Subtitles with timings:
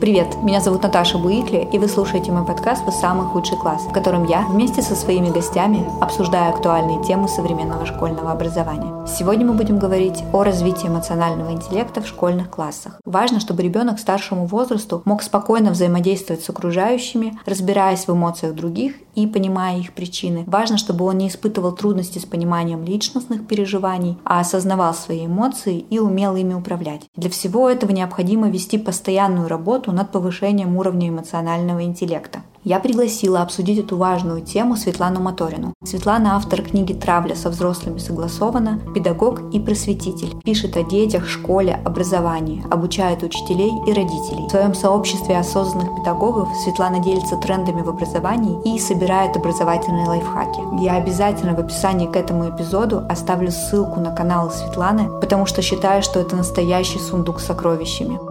[0.00, 3.92] Привет, меня зовут Наташа Буикли, и вы слушаете мой подкаст «Вы самый худший класс», в
[3.92, 9.06] котором я вместе со своими гостями обсуждаю актуальные темы современного школьного образования.
[9.06, 12.98] Сегодня мы будем говорить о развитии эмоционального интеллекта в школьных классах.
[13.04, 19.26] Важно, чтобы ребенок старшему возрасту мог спокойно взаимодействовать с окружающими, разбираясь в эмоциях других и
[19.26, 20.44] понимая их причины.
[20.46, 25.98] Важно, чтобы он не испытывал трудности с пониманием личностных переживаний, а осознавал свои эмоции и
[25.98, 27.02] умел ими управлять.
[27.16, 32.40] Для всего этого необходимо вести постоянную работу работу над повышением уровня эмоционального интеллекта.
[32.64, 35.72] Я пригласила обсудить эту важную тему Светлану Моторину.
[35.82, 40.38] Светлана– автор книги «Травля со взрослыми согласована», педагог и просветитель.
[40.44, 44.46] Пишет о детях, школе, образовании, обучает учителей и родителей.
[44.46, 50.60] В своем сообществе осознанных педагогов Светлана делится трендами в образовании и собирает образовательные лайфхаки.
[50.84, 56.02] Я обязательно в описании к этому эпизоду оставлю ссылку на канал Светланы, потому что считаю,
[56.02, 58.29] что это настоящий сундук с сокровищами.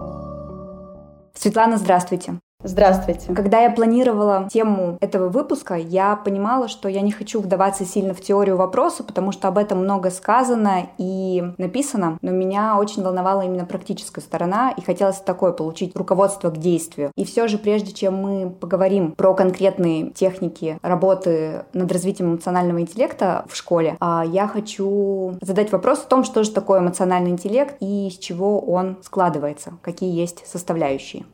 [1.40, 2.38] Светлана, здравствуйте.
[2.62, 3.32] Здравствуйте.
[3.34, 8.20] Когда я планировала тему этого выпуска, я понимала, что я не хочу вдаваться сильно в
[8.20, 13.64] теорию вопроса, потому что об этом много сказано и написано, но меня очень волновала именно
[13.64, 17.12] практическая сторона, и хотелось такое получить руководство к действию.
[17.16, 23.46] И все же, прежде чем мы поговорим про конкретные техники работы над развитием эмоционального интеллекта
[23.48, 28.08] в школе, а, я хочу задать вопрос о том, что же такое эмоциональный интеллект и
[28.08, 31.24] из чего он складывается, какие есть составляющие.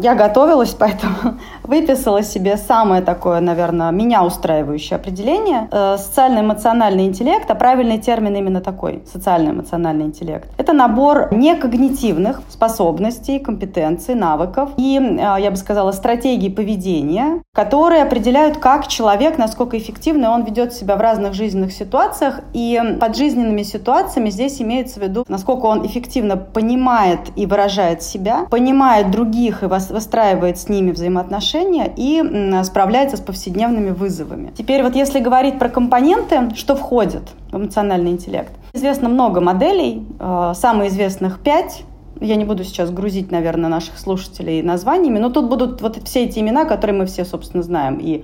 [0.00, 5.68] Я готовилась, поэтому выписала себе самое такое, наверное, меня устраивающее определение.
[5.70, 10.48] Э, социально-эмоциональный интеллект, а правильный термин именно такой, социально-эмоциональный интеллект.
[10.56, 18.56] Это набор некогнитивных способностей, компетенций, навыков и, э, я бы сказала, стратегий поведения, которые определяют,
[18.56, 22.40] как человек, насколько эффективно он ведет себя в разных жизненных ситуациях.
[22.54, 28.46] И под жизненными ситуациями здесь имеется в виду, насколько он эффективно понимает и выражает себя,
[28.50, 32.22] понимает других и вас выстраивает с ними взаимоотношения и
[32.64, 34.52] справляется с повседневными вызовами.
[34.56, 38.52] Теперь вот если говорить про компоненты, что входит в эмоциональный интеллект.
[38.72, 41.84] Известно много моделей, э, самые известных пять
[42.20, 46.38] я не буду сейчас грузить, наверное, наших слушателей названиями, но тут будут вот все эти
[46.38, 47.98] имена, которые мы все, собственно, знаем.
[48.00, 48.22] И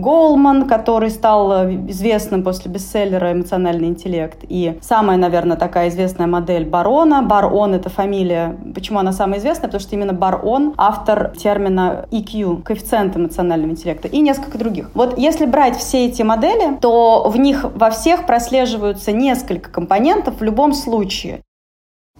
[0.00, 4.38] Голман, который стал э, известным после бестселлера «Эмоциональный интеллект».
[4.48, 7.22] И самая, наверное, такая известная модель Барона.
[7.22, 8.56] Барон— это фамилия.
[8.74, 9.68] Почему она самая известная?
[9.68, 14.90] Потому что именно Барон— автор термина EQ, коэффициент эмоционального интеллекта, и несколько других.
[14.94, 20.42] Вот если брать все эти модели, то в них во всех прослеживаются несколько компонентов в
[20.42, 21.42] любом случае.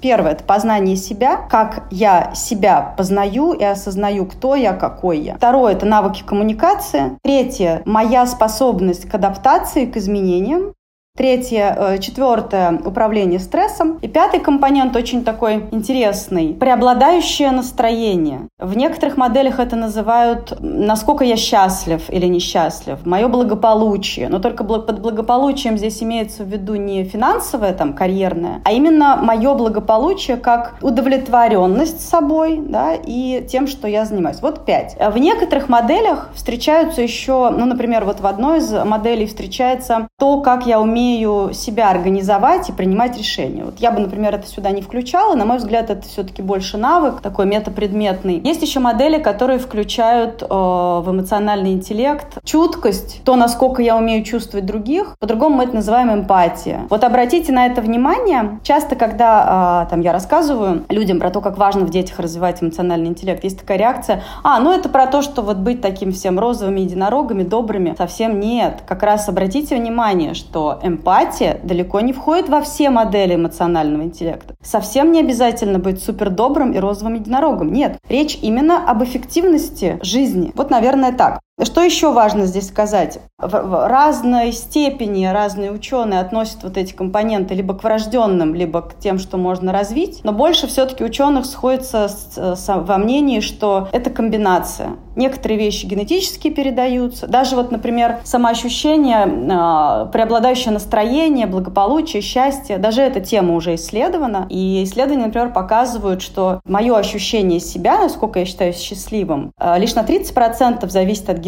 [0.00, 5.36] Первое– это познание себя, как я себя познаю и осознаю, кто я, какой я.
[5.36, 7.18] Второе– это навыки коммуникации.
[7.22, 10.72] Третье– моя способность к адаптации, к изменениям.
[11.18, 13.98] Третье, э, четвертое– управление стрессом.
[14.02, 18.42] И пятый компонент очень такой интересный– преобладающее настроение.
[18.60, 24.28] В некоторых моделях это называют «насколько я счастлив или несчастлив», «мое благополучие».
[24.28, 29.54] Но только под благополучием здесь имеется в виду не финансовое, там, карьерное, а именно мое
[29.54, 34.40] благополучие как удовлетворенность собой да, и тем, что я занимаюсь.
[34.40, 34.96] Вот пять.
[35.00, 40.64] В некоторых моделях встречаются еще, ну, например, вот в одной из моделей встречается то, как
[40.64, 43.64] я умею умею себя организовать и принимать решения.
[43.64, 45.34] Вот я бы, например, это сюда не включала.
[45.34, 48.40] На мой взгляд, это все-таки больше навык, такой метапредметный.
[48.44, 54.66] Есть еще модели, которые включают э, в эмоциональный интеллект чуткость, то, насколько я умею чувствовать
[54.66, 55.16] других.
[55.18, 56.86] По-другому мы это называем эмпатия.
[56.90, 58.60] Вот обратите на это внимание.
[58.62, 63.08] Часто, когда э, там, я рассказываю людям про то, как важно в детях развивать эмоциональный
[63.08, 66.80] интеллект, есть такая реакция, а, ну это про то, что вот быть таким всем розовыми
[66.80, 67.94] единорогами, добрыми.
[67.96, 68.82] Совсем нет.
[68.86, 74.54] Как раз обратите внимание, что эмпатия эмпатия далеко не входит во все модели эмоционального интеллекта.
[74.62, 77.72] Совсем не обязательно быть супер добрым и розовым единорогом.
[77.72, 80.52] Нет, речь именно об эффективности жизни.
[80.54, 81.40] Вот, наверное, так.
[81.60, 83.18] Что еще важно здесь сказать?
[83.36, 89.18] В разной степени разные ученые относят вот эти компоненты либо к врожденным, либо к тем,
[89.18, 90.20] что можно развить.
[90.22, 94.90] Но больше все-таки ученых сходится с, с, во мнении, что это комбинация.
[95.16, 97.26] Некоторые вещи генетически передаются.
[97.26, 102.78] Даже вот, например, самоощущение, э, преобладающее настроение, благополучие, счастье.
[102.78, 104.46] Даже эта тема уже исследована.
[104.48, 110.04] И исследования, например, показывают, что мое ощущение себя, насколько я считаю счастливым, э, лишь на
[110.04, 111.47] 30% зависит от генетики,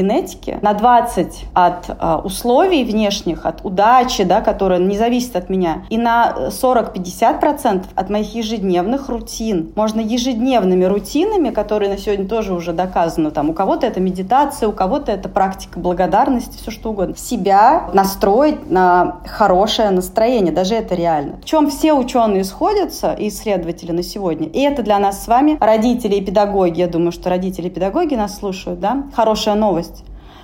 [0.63, 5.99] на 20 от э, условий внешних, от удачи, да, которая не зависит от меня, и
[5.99, 9.73] на 40-50% от моих ежедневных рутин.
[9.77, 14.73] Можно ежедневными рутинами, которые на сегодня тоже уже доказаны, там, у кого-то это медитация, у
[14.73, 21.39] кого-то это практика благодарности, все что угодно, себя настроить на хорошее настроение, даже это реально.
[21.43, 25.57] В чем все ученые сходятся и исследователи на сегодня, и это для нас с вами,
[25.61, 29.90] родители и педагоги, я думаю, что родители и педагоги нас слушают, да, хорошая новость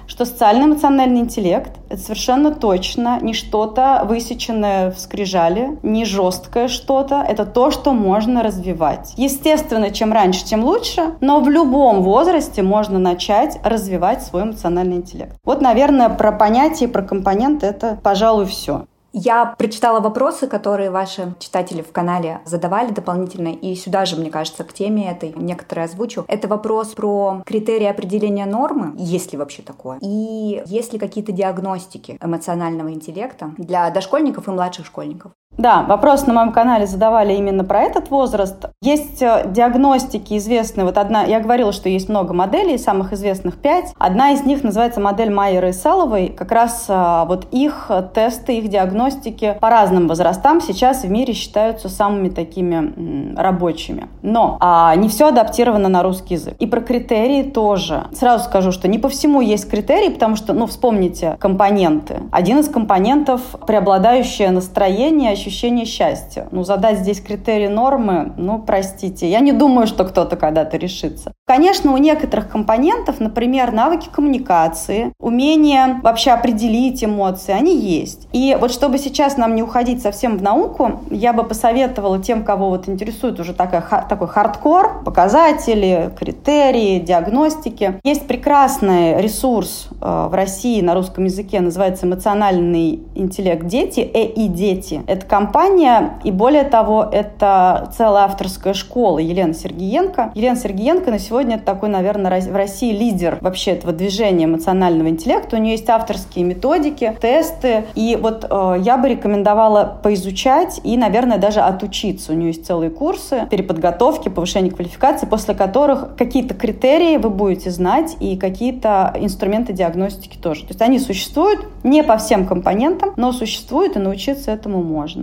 [0.06, 7.46] что социально-эмоциональный интеллект— это совершенно точно не что-то высеченное в скрижале, не жесткое что-то, это
[7.46, 9.12] то, что можно развивать.
[9.16, 15.36] Естественно, чем раньше, тем лучше, но в любом возрасте можно начать развивать свой эмоциональный интеллект.
[15.44, 18.86] Вот, наверное, про понятие, про компоненты— это, пожалуй, все.
[19.18, 24.62] Я прочитала вопросы, которые ваши читатели в канале задавали дополнительно, и сюда же, мне кажется,
[24.62, 26.26] к теме этой некоторые озвучу.
[26.28, 32.18] Это вопрос про критерии определения нормы, есть ли вообще такое, и есть ли какие-то диагностики
[32.20, 35.32] эмоционального интеллекта для дошкольников и младших школьников.
[35.58, 38.66] Да, вопрос на моем канале задавали именно про этот возраст.
[38.82, 40.84] Есть э, диагностики известные.
[40.84, 43.93] Вот одна, я говорила, что есть много моделей, самых известных пять.
[43.98, 46.28] Одна из них называется модель Майера и Селовой.
[46.28, 51.88] Как раз э, вот их тесты, их диагностики по разным возрастам сейчас в мире считаются
[51.88, 54.08] самыми такими рабочими.
[54.22, 56.54] Но а, не все адаптировано на русский язык.
[56.58, 58.04] И про критерии тоже.
[58.12, 62.20] Сразу скажу, что не по всему есть критерии, потому что, ну, вспомните компоненты.
[62.31, 66.48] Один из компонентов– преобладающее настроение, ощущение счастья.
[66.50, 71.32] Ну, задать здесь критерии нормы, ну, простите, я не думаю, что кто-то когда-то решится.
[71.46, 78.28] Конечно, у некоторых компонентов, например, навыки коммуникации, умение вообще определить эмоции, они есть.
[78.32, 82.70] И вот чтобы сейчас нам не уходить совсем в науку, я бы посоветовала тем, кого
[82.70, 88.00] вот интересует уже такая, такой хардкор, показатели, критерии, диагностики.
[88.02, 95.02] Есть прекрасный ресурс э, в России на русском языке, называется «Эмоциональный интеллект дети», ЭИ дети.
[95.26, 100.31] Это компания, и более того, это целая авторская школа Елена Сергиенко.
[100.34, 105.56] Елена Сергиенко на сегодня это такой, наверное, в России лидер вообще этого движения эмоционального интеллекта.
[105.56, 111.38] У нее есть авторские методики, тесты, и вот э, я бы рекомендовала поизучать и, наверное,
[111.38, 112.32] даже отучиться.
[112.32, 118.17] У нее есть целые курсы переподготовки, повышения квалификации, после которых какие-то критерии вы будете знать
[118.20, 120.62] и какие-то инструменты диагностики тоже.
[120.62, 125.15] То есть они существуют не по всем компонентам, но существуют, и научиться этому можно.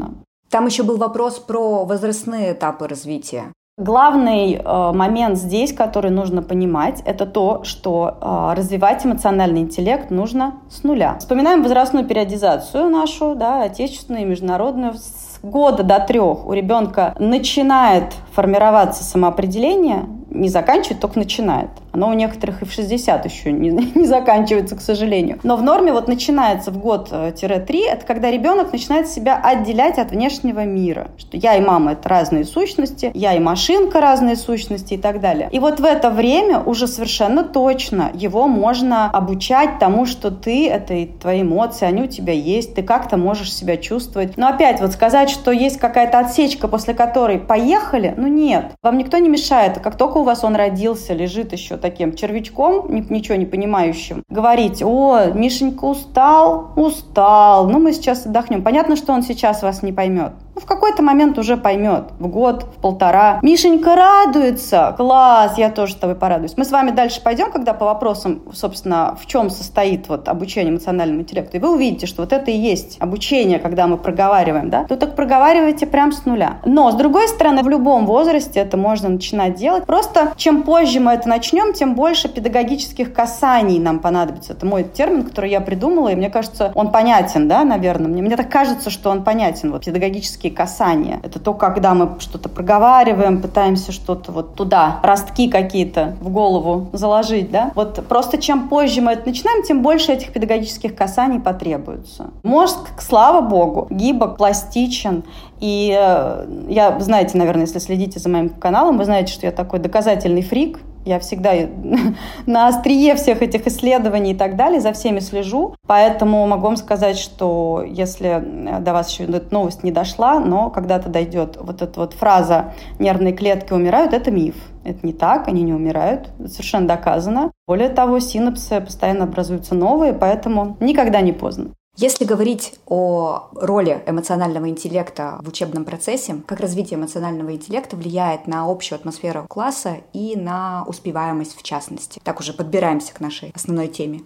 [0.50, 3.46] Там еще был вопрос про возрастные этапы развития.
[3.80, 10.62] Главный э, момент здесь, который нужно понимать, это то, что э, развивать эмоциональный интеллект нужно
[10.70, 11.18] с нуля.
[11.18, 14.94] Вспоминаем возрастную периодизацию нашу, да, отечественную и международную.
[14.94, 21.72] С года до трех у ребенка начинает формироваться самоопределение, не заканчивает, только начинает.
[21.94, 25.40] Оно у некоторых и в 60 еще не, не заканчивается, к сожалению.
[25.44, 30.66] Но в норме вот начинается в год-3, это когда ребенок начинает себя отделять от внешнего
[30.66, 31.12] мира.
[31.18, 35.50] Что я и мама— это разные сущности, я и машинка— разные сущности и так далее.
[35.52, 40.96] И вот в это время уже совершенно точно его можно обучать тому, что ты— это
[40.96, 44.36] и твои эмоции, они у тебя есть, ты как-то можешь себя чувствовать.
[44.36, 48.72] Но опять вот сказать, что есть какая-то отсечка, после которой поехали, ну нет.
[48.82, 49.80] Вам никто не мешает.
[49.80, 55.26] Как только у вас он родился, лежит еще таким червячком, ничего не понимающим, говорить, о,
[55.34, 58.64] Мишенька устал, устал, ну мы сейчас отдохнем.
[58.64, 60.32] Понятно, что он сейчас вас не поймет.
[60.56, 63.40] Ну, в какой-то момент уже поймет, в год, в полтора.
[63.42, 66.54] Мишенька радуется, класс, я тоже с тобой порадуюсь.
[66.58, 71.22] Мы с вами дальше пойдем, когда по вопросам, собственно, в чем состоит вот обучение эмоциональному
[71.22, 74.96] интеллекту, и вы увидите, что вот это и есть обучение, когда мы проговариваем, да, то
[74.96, 76.58] так проговаривайте прям с нуля.
[76.66, 79.86] Но, с другой стороны, в любом возрасте это можно начинать делать.
[79.86, 84.54] Просто чем позже мы это начнем, тем больше педагогических касаний нам понадобится.
[84.54, 88.08] Это мой термин, который я придумала, и мне кажется, он понятен, да, наверное.
[88.08, 91.20] Мне, мне так кажется, что он понятен, вот педагогический физические касания.
[91.24, 97.52] Это то, когда мы что-то проговариваем, пытаемся что-то вот туда, ростки какие-то в голову заложить,
[97.52, 97.72] да.
[97.76, 102.32] Вот просто чем позже мы это начинаем, тем больше этих педагогических касаний потребуется.
[102.44, 105.24] Мозг, слава богу, гибок, пластичен,
[105.60, 109.80] и э, я, знаете, наверное, если следите за моим каналом, вы знаете, что я такой
[109.80, 111.54] доказательный фрик, я всегда
[112.46, 115.76] на острие всех этих исследований и так далее, за всеми слежу.
[115.88, 118.44] Поэтому могу вам сказать, что если
[118.80, 123.34] до вас еще эта новость не дошла, но когда-то дойдет вот эта вот фраза «нервные
[123.34, 124.56] клетки умирают», это миф.
[124.84, 127.52] Это не так, они не умирают, совершенно доказано.
[127.68, 131.72] Более того, синапсы постоянно образуются новые, поэтому никогда не поздно.
[131.96, 138.70] Если говорить о роли эмоционального интеллекта в учебном процессе, как развитие эмоционального интеллекта влияет на
[138.70, 142.20] общую атмосферу класса и на успеваемость в частности.
[142.24, 144.22] Так уже подбираемся к нашей основной теме.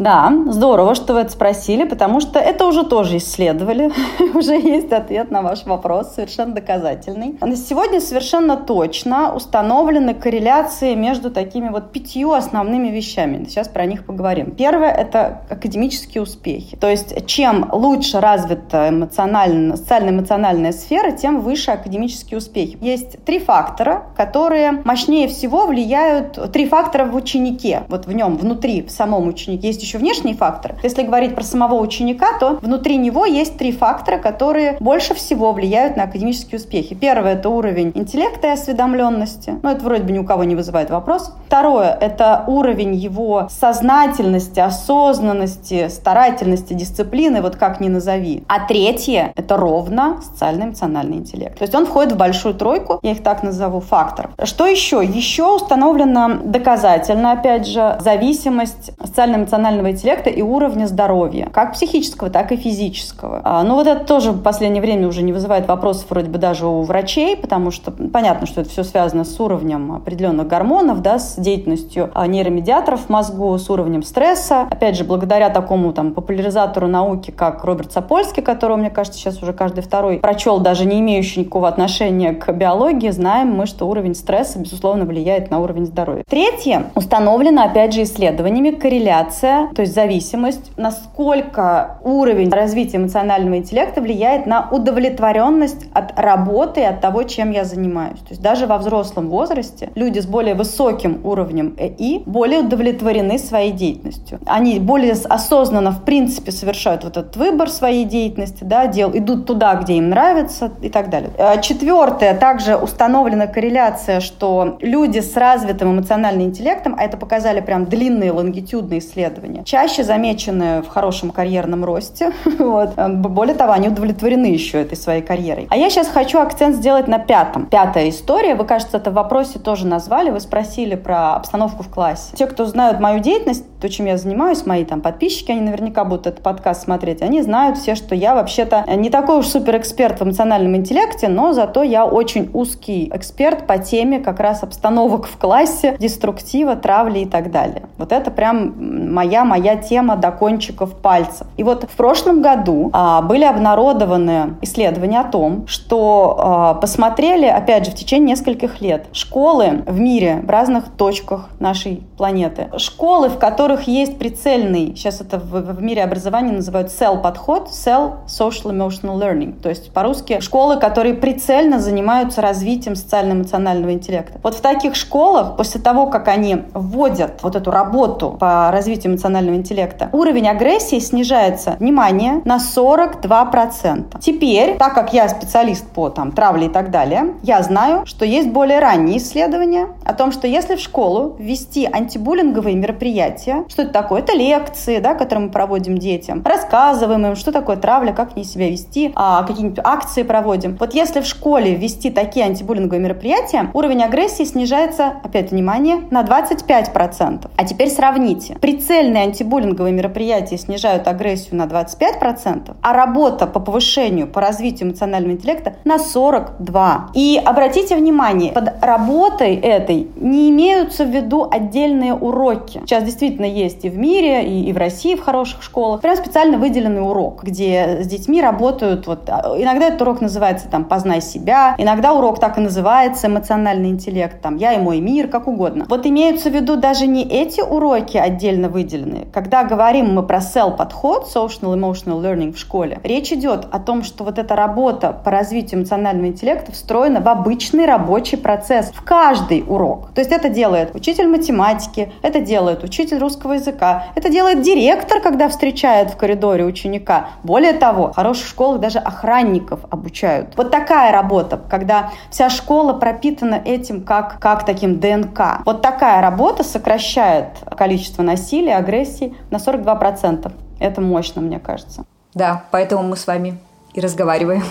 [0.00, 3.90] Да, здорово, что вы это спросили, потому что это уже тоже исследовали.
[4.34, 7.36] уже есть ответ на ваш вопрос, совершенно доказательный.
[7.42, 13.44] На сегодня совершенно точно установлены корреляции между такими вот пятью основными вещами.
[13.44, 14.52] Сейчас про них поговорим.
[14.52, 16.78] Первое– это академические успехи.
[16.78, 22.78] То есть чем лучше развита эмоционально, социально-эмоциональная сфера, тем выше академические успехи.
[22.80, 28.80] Есть три фактора, которые мощнее всего влияют, три фактора в ученике, вот в нем, внутри,
[28.80, 29.68] в самом ученике.
[29.68, 30.76] Есть еще внешние факторы.
[30.82, 35.96] Если говорить про самого ученика, то внутри него есть три фактора, которые больше всего влияют
[35.96, 36.94] на академические успехи.
[36.94, 39.58] Первое– это уровень интеллекта и осведомленности.
[39.62, 41.32] Ну, это вроде бы ни у кого не вызывает вопрос.
[41.46, 48.44] Второе– это уровень его сознательности, осознанности, старательности, дисциплины, вот как ни назови.
[48.48, 51.58] А третье– это ровно социально-эмоциональный интеллект.
[51.58, 54.30] То есть он входит в большую тройку, я их так назову, факторов.
[54.44, 55.04] Что еще?
[55.04, 62.52] Еще установлено доказательно, опять же, зависимость социально-эмоционального эмоционального интеллекта и уровня здоровья, как психического, так
[62.52, 63.40] и физического.
[63.44, 66.66] А, ну вот это тоже в последнее время уже не вызывает вопросов вроде бы даже
[66.66, 71.36] у врачей, потому что понятно, что это все связано с уровнем определенных гормонов, да, с
[71.36, 74.62] деятельностью а, нейромедиаторов в мозгу, с уровнем стресса.
[74.70, 79.52] Опять же, благодаря такому там популяризатору науки, как Роберт Сапольский, которого, мне кажется, сейчас уже
[79.52, 84.58] каждый второй прочел, даже не имеющий никакого отношения к биологии, знаем мы, что уровень стресса,
[84.58, 86.24] безусловно, влияет на уровень здоровья.
[86.28, 94.46] Третье, установлено, опять же, исследованиями корреляция то есть зависимость, насколько уровень развития эмоционального интеллекта влияет
[94.46, 98.18] на удовлетворенность от работы от того, чем я занимаюсь.
[98.20, 103.72] То есть даже во взрослом возрасте люди с более высоким уровнем ЭИ более удовлетворены своей
[103.72, 104.38] деятельностью.
[104.46, 109.74] Они более осознанно, в принципе, совершают вот этот выбор своей деятельности, да, дел, идут туда,
[109.74, 111.30] где им нравится и так далее.
[111.38, 117.86] А четвертое, также установлена корреляция, что люди с развитым эмоциональным интеллектом, а это показали прям
[117.86, 122.32] длинные лонгитюдные исследования, чаще замечены в хорошем карьерном росте.
[122.58, 122.94] вот.
[122.96, 125.66] Более того, они удовлетворены еще этой своей карьерой.
[125.70, 127.66] А я сейчас хочу акцент сделать на пятом.
[127.66, 128.54] Пятая история.
[128.54, 130.30] Вы, кажется, это в вопросе тоже назвали.
[130.30, 132.36] Вы спросили про обстановку в классе.
[132.36, 136.26] Те, кто знают мою деятельность, то, чем я занимаюсь, мои там подписчики, они наверняка будут
[136.26, 140.24] этот подкаст смотреть, они знают все, что я вообще-то не такой уж супер эксперт в
[140.24, 145.96] эмоциональном интеллекте, но зато я очень узкий эксперт по теме как раз обстановок в классе,
[145.98, 147.82] деструктива, травли и так далее.
[147.96, 151.46] Вот это прям моя моя тема до кончиков пальцев.
[151.56, 157.86] И вот в прошлом году а, были обнародованы исследования о том, что а, посмотрели, опять
[157.86, 162.68] же, в течение нескольких лет школы в мире, в разных точках нашей планеты.
[162.76, 168.18] Школы, в которых есть прицельный, сейчас это в, в мире образования называют cell подход, cell
[168.26, 174.38] social emotional learning, то есть по-русски школы, которые прицельно занимаются развитием социально-эмоционального интеллекта.
[174.42, 179.29] Вот в таких школах, после того, как они вводят вот эту работу по развитию эмоционального
[179.30, 184.18] эмоционального интеллекта, уровень агрессии снижается, внимание, на 42%.
[184.20, 188.48] Теперь, так как я специалист по там, травле и так далее, я знаю, что есть
[188.48, 194.20] более ранние исследования о том, что если в школу ввести антибуллинговые мероприятия, что это такое?
[194.20, 198.68] Это лекции, да, которые мы проводим детям, рассказываем им, что такое травля, как не себя
[198.68, 200.76] вести, а, какие-нибудь акции проводим.
[200.78, 207.50] Вот если в школе ввести такие антибуллинговые мероприятия, уровень агрессии снижается, опять внимание, на 25%.
[207.56, 208.56] А теперь сравните.
[208.60, 215.74] Прицельные антибуллинговые мероприятия снижают агрессию на 25%, а работа по повышению, по развитию эмоционального интеллекта
[215.84, 217.10] на 42%.
[217.14, 222.80] И обратите внимание, под работой этой не имеются в виду отдельные уроки.
[222.84, 226.58] Сейчас действительно есть и в мире, и, и в России в хороших школах прям специально
[226.58, 231.74] выделенный урок, где с детьми работают, вот а, иногда этот урок называется там «Познай себя»,
[231.78, 235.86] иногда урок так и называется «Эмоциональный интеллект», там «Я и мой мир», как угодно.
[235.88, 240.76] Вот имеются в виду даже не эти уроки отдельно выделены, когда говорим мы про SEL
[240.76, 245.30] подход, Social Emotional Learning в школе, речь идет о том, что вот эта работа по
[245.30, 250.10] развитию эмоционального интеллекта встроена в обычный рабочий процесс, в каждый урок.
[250.14, 255.48] То есть это делает учитель математики, это делает учитель русского языка, это делает директор, когда
[255.48, 257.30] встречает в коридоре ученика.
[257.42, 260.56] Более того, в хороших школах даже охранников обучают.
[260.56, 265.62] Вот такая работа, когда вся школа пропитана этим как, как таким ДНК.
[265.64, 270.52] Вот такая работа сокращает количество насилия, агрессии, агрессии на 42%.
[270.78, 272.04] Это мощно, мне кажется.
[272.34, 273.58] Да, поэтому мы с вами
[273.94, 274.62] и разговариваем.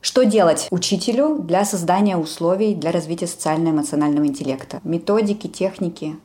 [0.00, 4.80] Что делать учителю для создания условий для развития социально-эмоционального интеллекта?
[4.82, 6.16] Методики, техники?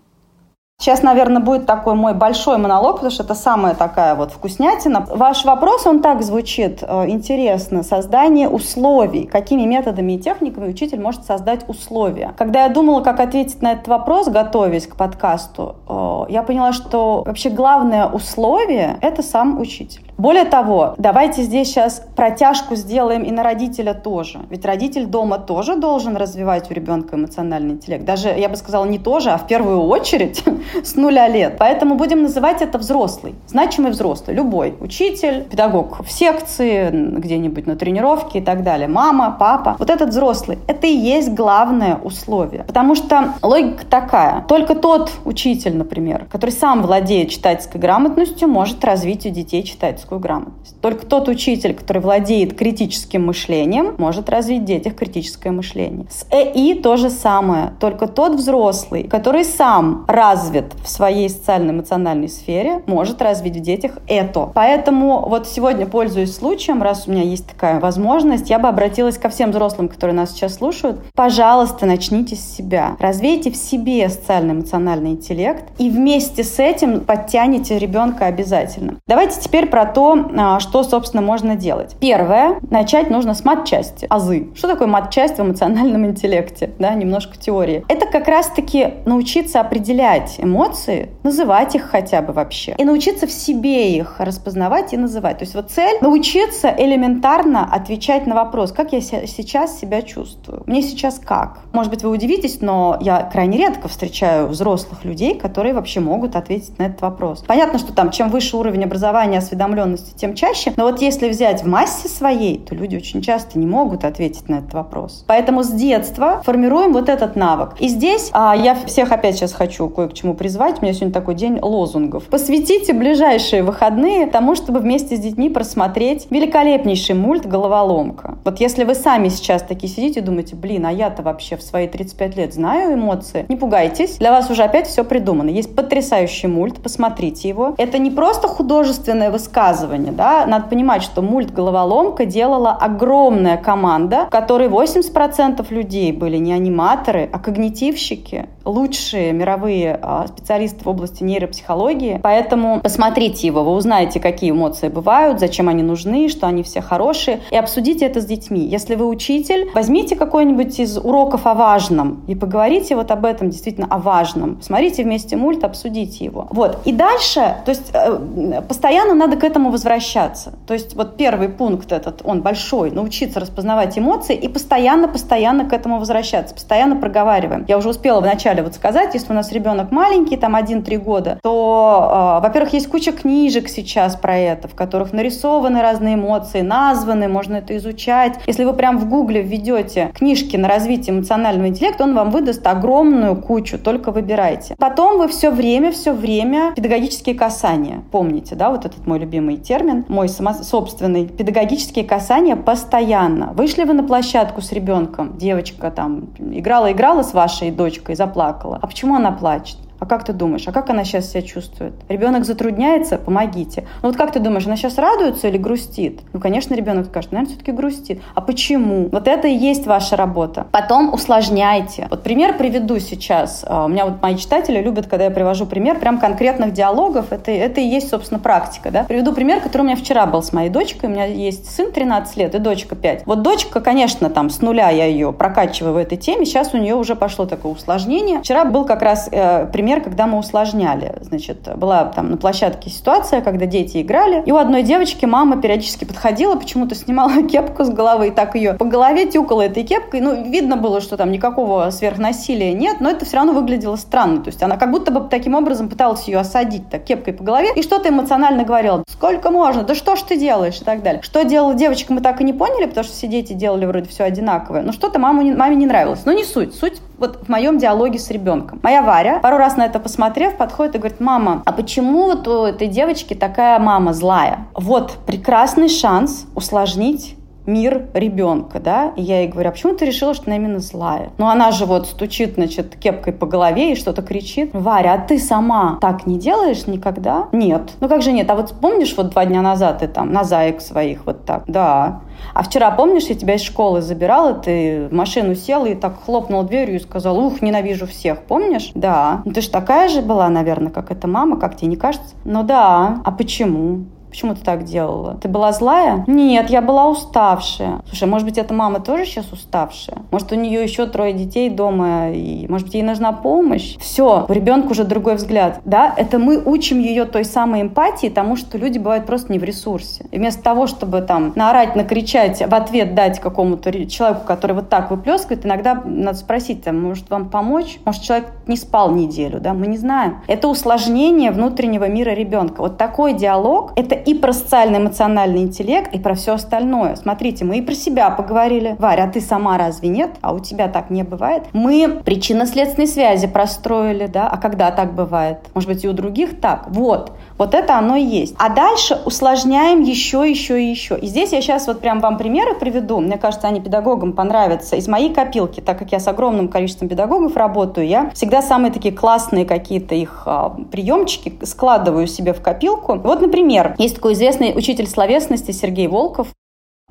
[0.81, 5.05] Сейчас, наверное, будет такой мой большой монолог, потому что это самая такая вот вкуснятина.
[5.11, 9.27] Ваш вопрос, он так звучит, э, интересно, создание условий.
[9.27, 12.33] Какими методами и техниками учитель может создать условия?
[12.35, 17.21] Когда я думала, как ответить на этот вопрос, готовясь к подкасту, э, я поняла, что
[17.27, 20.10] вообще главное условие– это сам учитель.
[20.17, 24.39] Более того, давайте здесь сейчас протяжку сделаем и на родителя тоже.
[24.49, 28.05] Ведь родитель дома тоже должен развивать у ребенка эмоциональный интеллект.
[28.05, 30.43] Даже, я бы сказала, не тоже, а в первую очередь
[30.83, 31.55] с нуля лет.
[31.57, 34.35] Поэтому будем называть это взрослый, значимый взрослый.
[34.35, 38.87] Любой учитель, педагог в секции, где-нибудь на тренировке и так далее.
[38.87, 39.75] Мама, папа.
[39.79, 40.59] Вот этот взрослый.
[40.67, 42.63] Это и есть главное условие.
[42.63, 44.45] Потому что логика такая.
[44.47, 49.63] Только тот учитель, например, который сам владеет читательской грамотностью, может развить у детей
[50.01, 50.79] читательскую грамотность.
[50.81, 56.07] Только тот учитель, который владеет критическим мышлением, может развить в детях критическое мышление.
[56.09, 57.73] С ЭИ то же самое.
[57.79, 64.51] Только тот взрослый, который сам развит в своей социально-эмоциональной сфере, может развить в детях это.
[64.53, 69.29] Поэтому вот сегодня, пользуясь случаем, раз у меня есть такая возможность, я бы обратилась ко
[69.29, 70.99] всем взрослым, которые нас сейчас слушают.
[71.15, 72.95] Пожалуйста, начните с себя.
[72.99, 78.95] Развейте в себе социально-эмоциональный интеллект и вместе с этим подтяните ребенка обязательно.
[79.07, 81.95] Давайте теперь про то, а, что, собственно, можно делать.
[81.99, 82.59] Первое.
[82.69, 84.07] Начать нужно с мат-части.
[84.09, 84.49] Азы.
[84.55, 86.71] Что такое мат-часть в эмоциональном интеллекте?
[86.79, 87.85] Да, немножко теории.
[87.87, 92.75] Это как раз-таки научиться определять эмоции, называть их хотя бы вообще.
[92.77, 95.39] И научиться в себе их распознавать и называть.
[95.39, 100.63] То есть вот цель— научиться элементарно отвечать на вопрос, как я сейчас себя чувствую.
[100.65, 101.59] Мне сейчас как?
[101.73, 106.77] Может быть, вы удивитесь, но я крайне редко встречаю взрослых людей, которые вообще могут ответить
[106.79, 107.43] на этот вопрос.
[107.47, 109.80] Понятно, что там чем выше уровень образования, осведомленности,
[110.15, 110.73] тем чаще.
[110.77, 114.55] Но вот если взять в массе своей, то люди очень часто не могут ответить на
[114.59, 115.23] этот вопрос.
[115.27, 117.71] Поэтому с детства формируем вот этот навык.
[117.79, 120.79] И здесь а, я всех опять сейчас хочу кое к чему призвать.
[120.79, 122.25] У меня сегодня такой день лозунгов.
[122.25, 128.37] Посвятите ближайшие выходные тому, чтобы вместе с детьми просмотреть великолепнейший мульт «Головоломка».
[128.43, 131.87] Вот если вы сами сейчас такие сидите и думаете, блин, а я-то вообще в свои
[131.87, 135.49] 35 лет знаю эмоции, не пугайтесь, для вас уже опять все придумано.
[135.49, 137.75] Есть потрясающий мульт, посмотрите его.
[137.77, 139.70] Это не просто художественное высказывание,
[140.11, 146.53] да, надо понимать, что мульт «Головоломка» делала огромная команда, в которой 80% людей были не
[146.53, 152.19] аниматоры, а когнитивщики, лучшие мировые а, специалист в области нейропсихологии.
[152.21, 157.41] Поэтому посмотрите его, вы узнаете, какие эмоции бывают, зачем они нужны, что они все хорошие,
[157.49, 158.61] и обсудите это с детьми.
[158.61, 163.87] Если вы учитель, возьмите какой-нибудь из уроков о важном и поговорите вот об этом, действительно
[163.89, 164.57] о важном.
[164.57, 166.47] Посмотрите вместе мульт, обсудите его.
[166.51, 166.79] Вот.
[166.85, 170.53] И дальше, то есть э, постоянно надо к этому возвращаться.
[170.67, 175.99] То есть вот первый пункт этот, он большой, научиться распознавать эмоции и постоянно-постоянно к этому
[175.99, 177.65] возвращаться, постоянно проговариваем.
[177.67, 182.37] Я уже успела вначале вот сказать, если у нас ребенок маленький, там 1-3 года, то,
[182.39, 187.55] э, во-первых, есть куча книжек сейчас про это, в которых нарисованы разные эмоции, названы, можно
[187.55, 188.33] это изучать.
[188.45, 193.35] Если вы прям в гугле введете книжки на развитие эмоционального интеллекта, он вам выдаст огромную
[193.35, 194.75] кучу, только выбирайте.
[194.77, 198.03] Потом вы все время, все время педагогические касания.
[198.11, 201.27] Помните, да, вот этот мой любимый термин, мой собственный.
[201.27, 203.53] Педагогические касания постоянно.
[203.53, 208.40] Вышли вы на площадку с ребенком, девочка там играла-играла с вашей дочкой, заплакала.
[208.81, 209.77] А почему она плачет?
[210.01, 211.93] А как ты думаешь, а как она сейчас себя чувствует?
[212.09, 213.19] Ребенок затрудняется?
[213.19, 213.83] Помогите.
[214.01, 216.21] Ну вот как ты думаешь, она сейчас радуется или грустит?
[216.33, 218.19] Ну, конечно, ребенок скажет, наверное, все-таки грустит.
[218.33, 219.09] А почему?
[219.11, 220.65] Вот это и есть ваша работа.
[220.71, 222.07] Потом усложняйте.
[222.09, 223.63] Вот пример приведу сейчас.
[223.67, 227.31] А, у меня вот мои читатели любят, когда я привожу пример прям конкретных диалогов.
[227.31, 228.89] Это, это и есть, собственно, практика.
[228.89, 229.03] Да?
[229.03, 231.09] Приведу пример, который у меня вчера был с моей дочкой.
[231.09, 233.27] У меня есть сын 13 лет и дочка 5.
[233.27, 236.47] Вот дочка, конечно, там с нуля я ее прокачиваю в этой теме.
[236.47, 238.39] Сейчас у нее уже пошло такое усложнение.
[238.39, 241.15] Вчера был как раз э, пример пример, когда мы усложняли.
[241.21, 246.05] Значит, была там на площадке ситуация, когда дети играли, и у одной девочки мама периодически
[246.05, 250.21] подходила, почему-то снимала кепку с головы и так ее по голове тюкала этой кепкой.
[250.21, 254.41] Ну, видно было, что там никакого сверхнасилия нет, но это все равно выглядело странно.
[254.41, 257.69] То есть она как будто бы таким образом пыталась ее осадить так кепкой по голове
[257.75, 259.03] и что-то эмоционально говорила.
[259.09, 259.83] Сколько можно?
[259.83, 260.79] Да что ж ты делаешь?
[260.79, 261.21] И так далее.
[261.21, 264.23] Что делала девочка, мы так и не поняли, потому что все дети делали вроде все
[264.23, 264.83] одинаковое.
[264.83, 266.21] Но что-то маме не нравилось.
[266.25, 266.75] Но не суть.
[266.75, 268.79] Суть вот в моем диалоге с ребенком.
[268.83, 272.65] Моя Варя, пару раз на это посмотрев, подходит и говорит, мама, а почему вот у
[272.65, 274.65] этой девочки такая мама злая?
[274.73, 280.33] Вот прекрасный шанс усложнить мир ребенка, да, и я ей говорю, а почему ты решила,
[280.33, 281.31] что она именно злая?
[281.37, 284.71] Ну, она же вот стучит, значит, кепкой по голове и что-то кричит.
[284.73, 287.47] Варя, а ты сама так не делаешь никогда?
[287.51, 287.93] Нет.
[287.99, 288.49] Ну, как же нет?
[288.49, 291.63] А вот помнишь, вот два дня назад ты там на заек своих вот так?
[291.67, 292.21] Да.
[292.53, 296.63] А вчера, помнишь, я тебя из школы забирала, ты в машину села и так хлопнул
[296.63, 298.91] дверью и сказал, ух, ненавижу всех, помнишь?
[298.95, 299.41] Да.
[299.45, 302.35] Ну, ты же такая же была, наверное, как эта мама, как тебе не кажется?
[302.43, 303.21] Ну да.
[303.23, 304.05] А почему?
[304.31, 305.35] Почему ты так делала?
[305.41, 306.23] Ты была злая?
[306.25, 307.99] Нет, я была уставшая.
[308.07, 310.19] Слушай, может быть, эта мама тоже сейчас уставшая?
[310.31, 313.97] Может, у нее еще трое детей дома, и, может быть, ей нужна помощь?
[313.97, 315.81] Все, у ребенка уже другой взгляд.
[315.83, 319.65] Да, это мы учим ее той самой эмпатии, тому, что люди бывают просто не в
[319.65, 320.23] ресурсе.
[320.31, 325.11] И вместо того, чтобы там наорать, накричать, в ответ дать какому-то человеку, который вот так
[325.11, 327.99] выплескивает, иногда надо спросить, там, может, вам помочь?
[328.05, 329.73] Может, человек не спал неделю, да?
[329.73, 330.37] Мы не знаем.
[330.47, 332.79] Это усложнение внутреннего мира ребенка.
[332.79, 337.15] Вот такой диалог— это и про социальный эмоциональный интеллект, и про все остальное.
[337.15, 338.95] Смотрите, мы и про себя поговорили.
[338.99, 340.31] Варя, а ты сама разве нет?
[340.41, 341.63] А у тебя так не бывает?
[341.73, 344.47] Мы причинно-следственные связи простроили, да?
[344.47, 345.59] А когда так бывает?
[345.73, 346.85] Может быть, и у других так?
[346.89, 347.31] Вот.
[347.61, 348.55] Вот это оно и есть.
[348.57, 351.15] А дальше усложняем еще, еще и еще.
[351.19, 353.19] И здесь я сейчас вот прям вам примеры приведу.
[353.19, 354.95] Мне кажется, они педагогам понравятся.
[354.95, 359.13] Из моей копилки, так как я с огромным количеством педагогов работаю, я всегда самые такие
[359.13, 363.13] классные какие-то их а, приемчики складываю себе в копилку.
[363.19, 366.47] Вот, например, есть такой известный учитель словесности Сергей Волков.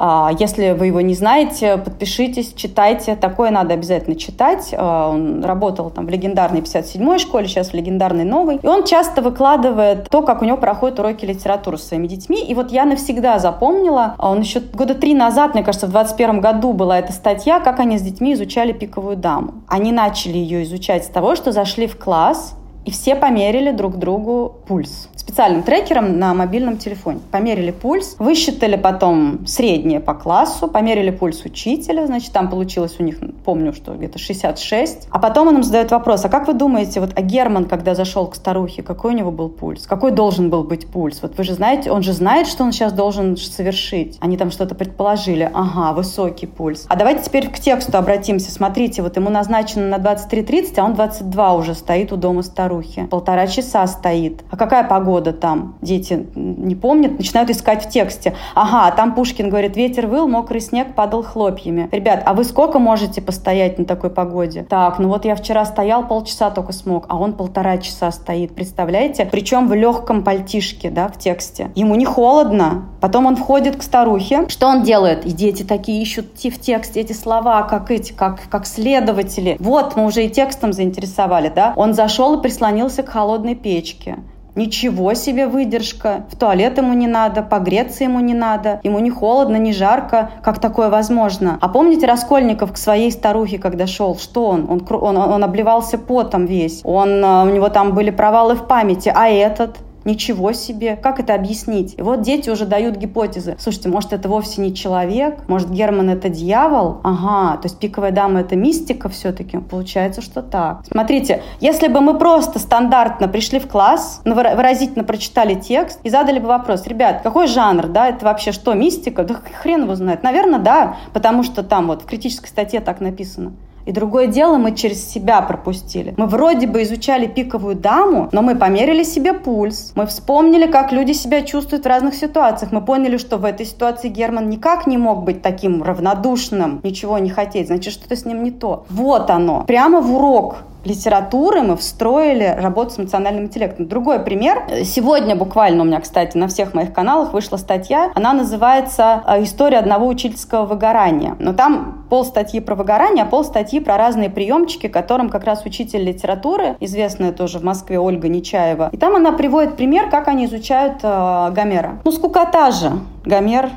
[0.03, 3.17] А, если вы его не знаете, подпишитесь, читайте.
[3.17, 4.73] Такое надо обязательно читать.
[4.73, 8.57] А, он работал там в легендарной 57-й школе, сейчас в легендарной новой.
[8.63, 12.43] И он часто выкладывает то, как у него проходят уроки литературы с своими детьми.
[12.43, 16.41] И вот я навсегда запомнила, а, он еще года три назад, мне кажется, в 21
[16.41, 19.53] году была эта статья, как они с детьми изучали пиковую даму.
[19.69, 22.55] Они начали ее изучать с того, что зашли в класс,
[22.87, 27.21] и все померили друг другу пульс специальным трекером на мобильном телефоне.
[27.31, 33.19] Померили пульс, высчитали потом среднее по классу, померили пульс учителя, значит, там получилось у них,
[33.45, 35.07] помню, что где-то 66.
[35.09, 38.27] А потом он им задает вопрос, а как вы думаете, вот а Герман, когда зашел
[38.27, 39.87] к старухе, какой у него был пульс?
[39.87, 41.21] Какой должен был быть пульс?
[41.23, 44.19] Вот вы же знаете, он же знает, что он сейчас должен совершить.
[44.21, 45.49] Они там что-то предположили.
[45.55, 46.87] Ага, высокий пульс.
[46.89, 48.51] А давайте теперь к тексту обратимся.
[48.51, 53.07] Смотрите, вот ему назначено на 23.30, а он 22 уже стоит у дома старухи.
[53.07, 54.43] Полтора часа стоит.
[54.51, 55.20] А какая погода?
[55.21, 58.35] Года там дети не помнят, начинают искать в тексте.
[58.55, 61.91] Ага, там Пушкин говорит, ветер выл, мокрый снег падал хлопьями.
[61.93, 64.65] Ребят, а вы сколько можете постоять на такой погоде?
[64.69, 69.29] Так, ну вот я вчера стоял полчаса только смог, а он полтора часа стоит, представляете?
[69.31, 71.71] Причем в легком пальтишке, да, в тексте.
[71.75, 72.89] Ему не холодно.
[73.03, 74.49] Потом он входит к старухе.
[74.49, 75.27] Что он делает?
[75.27, 79.57] И дети такие ищут в тексте эти слова, как эти, как, как следователи.
[79.61, 81.75] Вот, мы уже и текстом заинтересовали, да?
[81.77, 84.17] Он зашел и прислонился к холодной печке.
[84.55, 86.25] Ничего себе выдержка.
[86.31, 90.31] В туалет ему не надо, погреться ему не надо, ему не холодно, не жарко.
[90.43, 91.59] Как такое возможно?
[91.61, 94.17] А помните Раскольников к своей старухе, когда шел?
[94.17, 94.67] Что он?
[94.69, 96.81] Он, он, он обливался потом весь.
[96.85, 99.13] Он, э, у него там были провалы в памяти.
[99.15, 99.79] А этот?
[100.11, 100.97] Ничего себе!
[100.97, 101.95] Как это объяснить?
[101.97, 103.55] И вот дети уже дают гипотезы.
[103.61, 105.45] Слушайте, может, это вовсе не человек?
[105.47, 106.99] Может, Герман— это дьявол?
[107.05, 109.59] Ага, то есть пиковая дама— это мистика все-таки?
[109.59, 110.85] Получается, что так.
[110.91, 116.49] Смотрите, если бы мы просто стандартно пришли в класс, выразительно прочитали текст и задали бы
[116.49, 119.23] вопрос, ребят, какой жанр, да, это вообще что, мистика?
[119.23, 120.25] Да хрен его знает.
[120.25, 123.53] Наверное, да, потому что там вот в критической статье так написано.
[123.87, 126.15] И другое дело мы через себя пропустили.
[126.17, 129.93] Мы вроде бы изучали пиковую даму, но мы померили себе пульс.
[129.95, 132.73] Мы вспомнили, как люди себя чувствуют в разных ситуациях.
[132.73, 137.31] Мы поняли, что в этой ситуации Герман никак не мог быть таким равнодушным, ничего не
[137.31, 137.69] хотеть.
[137.69, 138.85] Значит, что-то с ним не то.
[138.91, 139.65] Вот оно.
[139.67, 143.89] Прямо в урок литературы мы встроили работу с эмоциональным интеллектом.
[143.89, 144.63] Другой пример.
[144.85, 148.13] Сегодня буквально у меня, кстати, на всех моих каналах вышла статья.
[148.15, 151.37] Она называется э, «История одного учительского выгорания».
[151.39, 155.65] Но там пол статьи про выгорание, а пол статьи про разные приемчики, которым как раз
[155.65, 158.91] учитель литературы, известная тоже в Москве Ольга Нечаева.
[158.93, 162.01] И там она приводит пример, как они изучают э, Гомера.
[162.05, 162.93] Ну, скукота же.
[163.25, 163.71] Гомер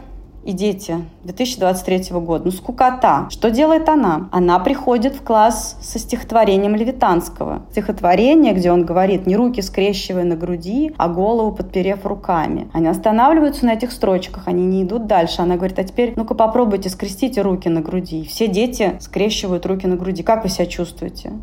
[0.43, 2.45] и дети 2023 года.
[2.45, 3.27] Ну, скукота.
[3.29, 4.29] Что делает она?
[4.32, 7.63] Она приходит в класс со стихотворением Левитанского.
[7.71, 12.69] Стихотворение, где он говорит «не руки скрещивая на груди, а голову подперев руками».
[12.73, 15.41] Они останавливаются на этих строчках, они не идут дальше.
[15.41, 18.25] Она говорит, а теперь ну-ка попробуйте, скрестите руки на груди.
[18.25, 20.23] Все дети скрещивают руки на груди.
[20.23, 21.34] Как вы себя чувствуете?